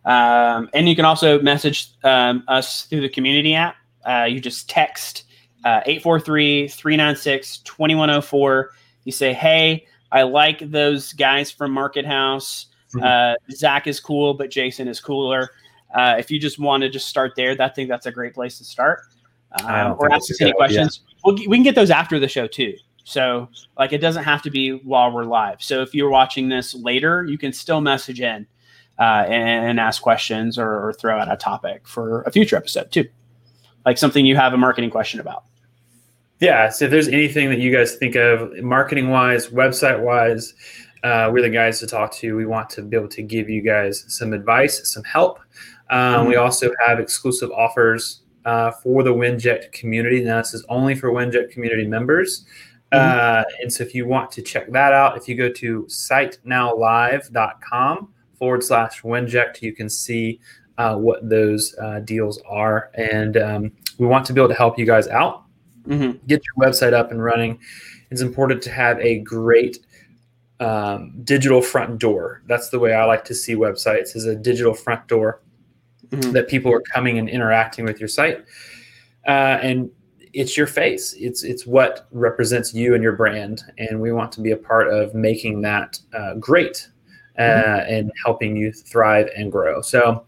um, 0.05 0.69
and 0.73 0.87
you 0.87 0.95
can 0.95 1.03
also 1.05 1.41
message 1.41 1.89
um, 2.03 2.43
us 2.47 2.83
through 2.85 3.01
the 3.01 3.09
community 3.09 3.53
app 3.55 3.75
uh, 4.05 4.25
you 4.29 4.39
just 4.39 4.69
text 4.69 5.23
uh, 5.65 5.81
843-396-2104 5.87 8.67
you 9.03 9.11
say 9.11 9.33
hey 9.33 9.85
i 10.11 10.21
like 10.23 10.59
those 10.71 11.11
guys 11.13 11.51
from 11.51 11.71
market 11.71 12.05
house 12.05 12.67
Mhm. 12.93 13.03
uh, 13.03 13.35
zach 13.51 13.87
is 13.87 13.99
cool 13.99 14.33
but 14.35 14.49
jason 14.51 14.87
is 14.87 15.01
cooler 15.01 15.49
uh, 15.95 16.15
if 16.17 16.31
you 16.31 16.39
just 16.39 16.59
want 16.59 16.81
to 16.81 16.89
just 16.89 17.09
start 17.09 17.33
there 17.35 17.57
i 17.59 17.67
think 17.67 17.89
that's 17.89 18.05
a 18.05 18.11
great 18.11 18.33
place 18.33 18.57
to 18.59 18.63
start 18.63 19.01
um, 19.63 19.95
or 19.99 20.11
ask 20.11 20.29
us 20.31 20.41
any 20.41 20.51
questions. 20.53 21.01
idea. 21.01 21.14
We'll, 21.25 21.35
we 21.35 21.57
can 21.57 21.63
get 21.63 21.75
those 21.75 21.91
after 21.91 22.19
the 22.19 22.27
show 22.27 22.47
too. 22.47 22.75
So 23.03 23.49
like 23.77 23.93
it 23.93 23.99
doesn't 23.99 24.23
have 24.23 24.41
to 24.43 24.49
be 24.49 24.71
while 24.71 25.11
we're 25.11 25.25
live. 25.25 25.61
So 25.61 25.81
if 25.81 25.93
you're 25.93 26.09
watching 26.09 26.49
this 26.49 26.73
later, 26.73 27.23
you 27.25 27.37
can 27.37 27.51
still 27.51 27.81
message 27.81 28.21
in 28.21 28.47
uh, 28.97 29.25
and, 29.27 29.69
and 29.69 29.79
ask 29.79 30.01
questions 30.01 30.57
or, 30.57 30.87
or 30.87 30.93
throw 30.93 31.19
out 31.19 31.31
a 31.31 31.35
topic 31.35 31.87
for 31.87 32.21
a 32.23 32.31
future 32.31 32.55
episode 32.55 32.91
too, 32.91 33.07
like 33.85 33.97
something 33.97 34.25
you 34.25 34.35
have 34.35 34.53
a 34.53 34.57
marketing 34.57 34.89
question 34.89 35.19
about. 35.19 35.43
Yeah. 36.39 36.69
So 36.69 36.85
if 36.85 36.91
there's 36.91 37.07
anything 37.07 37.49
that 37.49 37.59
you 37.59 37.75
guys 37.75 37.95
think 37.95 38.15
of 38.15 38.51
marketing 38.61 39.09
wise, 39.09 39.47
website 39.47 40.01
wise, 40.01 40.53
uh, 41.03 41.29
we're 41.31 41.43
the 41.43 41.49
guys 41.49 41.79
to 41.79 41.87
talk 41.87 42.11
to. 42.13 42.35
We 42.35 42.45
want 42.45 42.69
to 42.71 42.81
be 42.81 42.97
able 42.97 43.09
to 43.09 43.21
give 43.21 43.49
you 43.49 43.61
guys 43.61 44.03
some 44.07 44.33
advice, 44.33 44.91
some 44.91 45.03
help. 45.03 45.39
Um, 45.91 45.99
mm-hmm. 45.99 46.29
We 46.29 46.35
also 46.35 46.71
have 46.85 46.99
exclusive 46.99 47.51
offers 47.51 48.21
uh, 48.45 48.71
for 48.71 49.03
the 49.03 49.13
Winject 49.13 49.71
community. 49.71 50.23
Now, 50.23 50.37
this 50.37 50.53
is 50.53 50.63
only 50.69 50.95
for 50.95 51.11
Winject 51.11 51.51
community 51.51 51.85
members. 51.85 52.45
Mm-hmm. 52.93 53.19
Uh, 53.19 53.43
and 53.61 53.73
so 53.73 53.83
if 53.83 53.95
you 53.95 54.07
want 54.07 54.31
to 54.31 54.41
check 54.41 54.71
that 54.71 54.93
out, 54.93 55.17
if 55.17 55.27
you 55.27 55.35
go 55.35 55.49
to 55.49 55.83
sitenowlive.com 55.85 58.13
forward 58.37 58.63
slash 58.63 59.01
Winject, 59.01 59.61
you 59.61 59.73
can 59.73 59.89
see 59.89 60.39
uh, 60.77 60.95
what 60.95 61.27
those 61.27 61.75
uh, 61.81 61.99
deals 62.01 62.39
are. 62.47 62.91
And 62.93 63.37
um, 63.37 63.71
we 63.97 64.05
want 64.07 64.25
to 64.27 64.33
be 64.33 64.39
able 64.39 64.49
to 64.49 64.55
help 64.55 64.77
you 64.77 64.85
guys 64.85 65.07
out, 65.07 65.45
mm-hmm. 65.87 66.23
get 66.27 66.43
your 66.45 66.69
website 66.69 66.93
up 66.93 67.09
and 67.11 67.23
running. 67.23 67.57
It's 68.11 68.21
important 68.21 68.61
to 68.63 68.71
have 68.71 68.99
a 68.99 69.19
great 69.19 69.79
um, 70.59 71.13
digital 71.23 71.61
front 71.61 71.99
door. 71.99 72.41
That's 72.45 72.69
the 72.69 72.79
way 72.79 72.93
I 72.93 73.05
like 73.05 73.23
to 73.25 73.33
see 73.33 73.55
websites 73.55 74.15
is 74.15 74.25
a 74.25 74.35
digital 74.35 74.73
front 74.73 75.07
door 75.07 75.41
mm-hmm. 76.09 76.31
that 76.31 76.47
people 76.47 76.71
are 76.73 76.81
coming 76.81 77.17
and 77.17 77.29
interacting 77.29 77.85
with 77.85 77.99
your 77.99 78.09
site. 78.09 78.45
Uh, 79.27 79.59
and 79.61 79.89
it's 80.35 80.57
your 80.57 80.67
face. 80.67 81.13
It's 81.17 81.43
it's 81.43 81.65
what 81.65 82.07
represents 82.11 82.73
you 82.73 82.93
and 82.93 83.01
your 83.01 83.13
brand, 83.13 83.63
and 83.77 84.01
we 84.01 84.11
want 84.11 84.31
to 84.33 84.41
be 84.41 84.51
a 84.51 84.57
part 84.57 84.89
of 84.89 85.15
making 85.15 85.61
that 85.61 85.97
uh, 86.13 86.35
great 86.35 86.89
uh, 87.39 87.41
mm-hmm. 87.41 87.93
and 87.93 88.11
helping 88.23 88.55
you 88.55 88.71
thrive 88.71 89.29
and 89.35 89.49
grow. 89.51 89.81
So, 89.81 90.25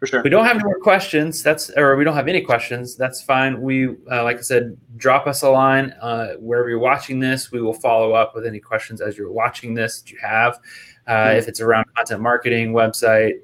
for 0.00 0.06
sure, 0.06 0.22
we 0.22 0.30
don't 0.30 0.46
have 0.46 0.56
any 0.56 0.64
more 0.64 0.80
questions. 0.80 1.42
That's 1.42 1.70
or 1.76 1.96
we 1.96 2.04
don't 2.04 2.16
have 2.16 2.28
any 2.28 2.40
questions. 2.40 2.96
That's 2.96 3.20
fine. 3.22 3.60
We 3.60 3.88
uh, 4.10 4.24
like 4.24 4.38
I 4.38 4.40
said, 4.40 4.76
drop 4.96 5.26
us 5.26 5.42
a 5.42 5.50
line 5.50 5.90
uh, 6.00 6.32
wherever 6.38 6.70
you're 6.70 6.78
watching 6.78 7.20
this. 7.20 7.52
We 7.52 7.60
will 7.60 7.74
follow 7.74 8.12
up 8.12 8.34
with 8.34 8.46
any 8.46 8.58
questions 8.58 9.02
as 9.02 9.18
you're 9.18 9.32
watching 9.32 9.74
this 9.74 10.00
that 10.00 10.10
you 10.10 10.18
have. 10.22 10.58
Uh, 11.06 11.12
mm-hmm. 11.12 11.38
If 11.38 11.48
it's 11.48 11.60
around 11.60 11.84
content 11.94 12.22
marketing, 12.22 12.72
website, 12.72 13.34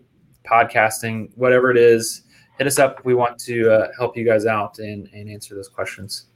podcasting, 0.50 1.30
whatever 1.37 1.70
it 1.70 1.76
is 1.76 2.22
hit 2.58 2.66
us 2.66 2.78
up. 2.78 3.04
We 3.04 3.14
want 3.14 3.38
to 3.40 3.72
uh, 3.72 3.88
help 3.96 4.16
you 4.16 4.24
guys 4.24 4.44
out 4.44 4.80
and, 4.80 5.08
and 5.12 5.30
answer 5.30 5.54
those 5.54 5.68
questions. 5.68 6.26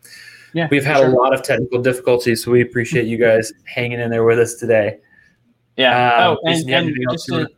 Yeah, 0.54 0.68
we've 0.70 0.84
had 0.84 0.98
sure. 0.98 1.08
a 1.08 1.10
lot 1.10 1.34
of 1.34 1.42
technical 1.42 1.82
difficulties, 1.82 2.44
so 2.44 2.50
we 2.50 2.62
appreciate 2.62 3.06
you 3.06 3.18
guys 3.18 3.52
hanging 3.64 4.00
in 4.00 4.10
there 4.10 4.24
with 4.24 4.38
us 4.38 4.54
today. 4.54 4.98
Yeah. 5.76 6.28
Um, 6.28 6.38
oh, 6.44 6.50
and, 6.50 6.70
and 6.70 6.96
just 7.10 7.26
to, 7.26 7.48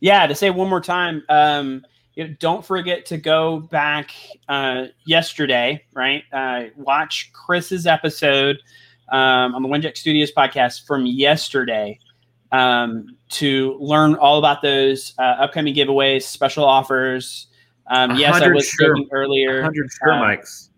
yeah, 0.00 0.26
to 0.26 0.34
say 0.34 0.50
one 0.50 0.68
more 0.68 0.80
time, 0.80 1.22
um, 1.28 1.84
you 2.14 2.28
know, 2.28 2.34
don't 2.38 2.64
forget 2.64 3.06
to 3.06 3.16
go 3.16 3.60
back 3.60 4.10
uh, 4.48 4.86
yesterday, 5.06 5.82
right? 5.94 6.24
Uh, 6.32 6.64
watch 6.76 7.30
Chris's 7.32 7.86
episode 7.86 8.58
um, 9.08 9.54
on 9.54 9.62
the 9.62 9.68
Winject 9.68 9.96
Studios 9.96 10.30
podcast 10.32 10.86
from 10.86 11.06
yesterday 11.06 11.98
um, 12.52 13.16
to 13.30 13.76
learn 13.80 14.14
all 14.14 14.38
about 14.38 14.62
those 14.62 15.14
uh, 15.18 15.22
upcoming 15.22 15.74
giveaways, 15.74 16.22
special 16.22 16.64
offers, 16.64 17.48
um, 17.88 18.16
yes, 18.16 18.40
I 18.42 18.48
was 18.48 18.68
sure, 18.68 18.96
earlier. 19.12 19.56
100 19.56 19.90
Shure 19.90 20.12
uh, 20.12 20.22
mics. 20.22 20.70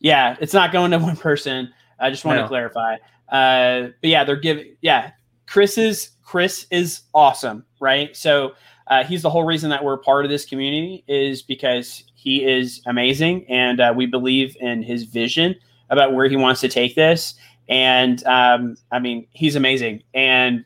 Yeah, 0.00 0.36
it's 0.40 0.54
not 0.54 0.72
going 0.72 0.90
to 0.92 0.98
one 1.00 1.16
person. 1.16 1.72
I 1.98 2.10
just 2.10 2.24
want 2.24 2.36
no. 2.36 2.42
to 2.42 2.48
clarify. 2.48 2.96
Uh, 3.28 3.90
but 4.00 4.10
yeah, 4.10 4.24
they're 4.24 4.36
giving. 4.36 4.76
Yeah, 4.80 5.12
Chris 5.46 5.78
is 5.78 6.10
Chris 6.22 6.66
is 6.70 7.02
awesome, 7.14 7.64
right? 7.80 8.16
So 8.16 8.52
uh, 8.88 9.04
he's 9.04 9.22
the 9.22 9.30
whole 9.30 9.44
reason 9.44 9.70
that 9.70 9.84
we're 9.84 9.96
part 9.96 10.24
of 10.24 10.30
this 10.30 10.44
community 10.44 11.04
is 11.08 11.42
because 11.42 12.04
he 12.14 12.44
is 12.44 12.82
amazing, 12.86 13.46
and 13.48 13.80
uh, 13.80 13.92
we 13.96 14.06
believe 14.06 14.56
in 14.60 14.82
his 14.82 15.04
vision 15.04 15.54
about 15.90 16.14
where 16.14 16.28
he 16.28 16.36
wants 16.36 16.60
to 16.60 16.68
take 16.68 16.94
this. 16.94 17.34
And 17.68 18.24
um, 18.26 18.76
I 18.90 18.98
mean, 18.98 19.26
he's 19.32 19.56
amazing, 19.56 20.02
and 20.14 20.64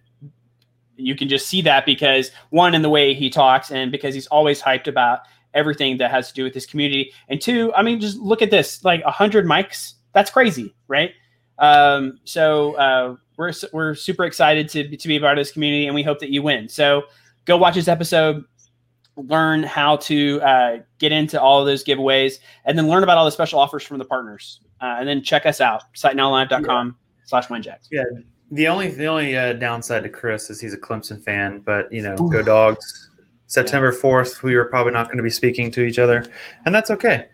you 0.96 1.14
can 1.14 1.28
just 1.28 1.46
see 1.46 1.60
that 1.62 1.86
because 1.86 2.30
one 2.50 2.74
in 2.74 2.82
the 2.82 2.90
way 2.90 3.14
he 3.14 3.30
talks, 3.30 3.70
and 3.70 3.92
because 3.92 4.14
he's 4.14 4.26
always 4.28 4.60
hyped 4.60 4.86
about 4.86 5.20
everything 5.56 5.96
that 5.96 6.10
has 6.10 6.28
to 6.28 6.34
do 6.34 6.44
with 6.44 6.54
this 6.54 6.66
community. 6.66 7.12
And 7.28 7.40
two, 7.40 7.72
I 7.74 7.82
mean, 7.82 7.98
just 7.98 8.18
look 8.18 8.42
at 8.42 8.50
this 8.50 8.84
like 8.84 9.02
100 9.04 9.46
mics. 9.46 9.94
That's 10.12 10.30
crazy, 10.30 10.74
right? 10.86 11.12
Um, 11.58 12.20
so 12.24 12.74
uh, 12.74 13.16
we're, 13.36 13.52
we're 13.72 13.94
super 13.94 14.24
excited 14.24 14.68
to, 14.70 14.96
to 14.96 15.08
be 15.08 15.18
part 15.18 15.38
of 15.38 15.40
this 15.42 15.52
community 15.52 15.86
and 15.86 15.94
we 15.94 16.02
hope 16.02 16.20
that 16.20 16.30
you 16.30 16.42
win. 16.42 16.68
So 16.68 17.04
go 17.46 17.56
watch 17.56 17.74
this 17.74 17.88
episode, 17.88 18.44
learn 19.16 19.62
how 19.62 19.96
to 19.96 20.40
uh, 20.42 20.78
get 20.98 21.10
into 21.10 21.40
all 21.40 21.60
of 21.60 21.66
those 21.66 21.82
giveaways, 21.82 22.38
and 22.66 22.76
then 22.78 22.86
learn 22.88 23.02
about 23.02 23.16
all 23.16 23.24
the 23.24 23.30
special 23.30 23.58
offers 23.58 23.82
from 23.82 23.98
the 23.98 24.04
partners. 24.04 24.60
Uh, 24.82 24.96
and 24.98 25.08
then 25.08 25.22
check 25.22 25.46
us 25.46 25.62
out, 25.62 25.84
sitenowlive.com 25.94 26.86
yeah. 26.86 27.24
slash 27.24 27.46
winject. 27.46 27.88
Yeah. 27.90 28.04
The 28.50 28.68
only 28.68 28.88
the 28.88 29.06
only 29.06 29.36
uh, 29.36 29.54
downside 29.54 30.04
to 30.04 30.08
Chris 30.08 30.50
is 30.50 30.60
he's 30.60 30.74
a 30.74 30.78
Clemson 30.78 31.22
fan, 31.22 31.60
but 31.60 31.92
you 31.92 32.02
know, 32.02 32.14
Ooh. 32.20 32.30
go 32.30 32.42
dogs. 32.42 33.10
September 33.48 33.92
4th, 33.92 34.42
we 34.42 34.56
were 34.56 34.64
probably 34.64 34.92
not 34.92 35.06
going 35.06 35.18
to 35.18 35.22
be 35.22 35.30
speaking 35.30 35.70
to 35.70 35.82
each 35.82 36.00
other, 36.00 36.24
and 36.64 36.74
that's 36.74 36.90
okay. 36.90 37.28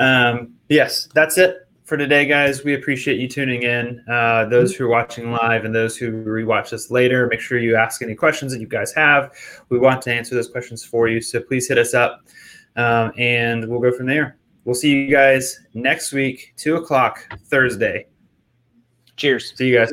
Um, 0.00 0.54
yes, 0.70 1.08
that's 1.14 1.36
it 1.36 1.68
for 1.84 1.98
today, 1.98 2.24
guys. 2.24 2.64
We 2.64 2.74
appreciate 2.74 3.20
you 3.20 3.28
tuning 3.28 3.62
in. 3.64 4.02
Uh, 4.08 4.46
those 4.46 4.74
who 4.74 4.86
are 4.86 4.88
watching 4.88 5.30
live 5.30 5.66
and 5.66 5.74
those 5.74 5.96
who 5.96 6.10
rewatch 6.24 6.70
this 6.70 6.90
later, 6.90 7.26
make 7.26 7.40
sure 7.40 7.58
you 7.58 7.76
ask 7.76 8.00
any 8.00 8.14
questions 8.14 8.52
that 8.52 8.60
you 8.60 8.66
guys 8.66 8.94
have. 8.94 9.32
We 9.68 9.78
want 9.78 10.00
to 10.02 10.14
answer 10.14 10.34
those 10.34 10.48
questions 10.48 10.82
for 10.82 11.08
you, 11.08 11.20
so 11.20 11.40
please 11.40 11.68
hit 11.68 11.76
us 11.76 11.92
up, 11.92 12.22
um, 12.76 13.12
and 13.18 13.68
we'll 13.68 13.80
go 13.80 13.92
from 13.92 14.06
there. 14.06 14.38
We'll 14.64 14.74
see 14.74 14.90
you 14.90 15.10
guys 15.10 15.60
next 15.74 16.12
week, 16.12 16.54
2 16.56 16.76
o'clock 16.76 17.28
Thursday. 17.46 18.06
Cheers. 19.16 19.52
See 19.56 19.68
you 19.68 19.78
guys. 19.78 19.92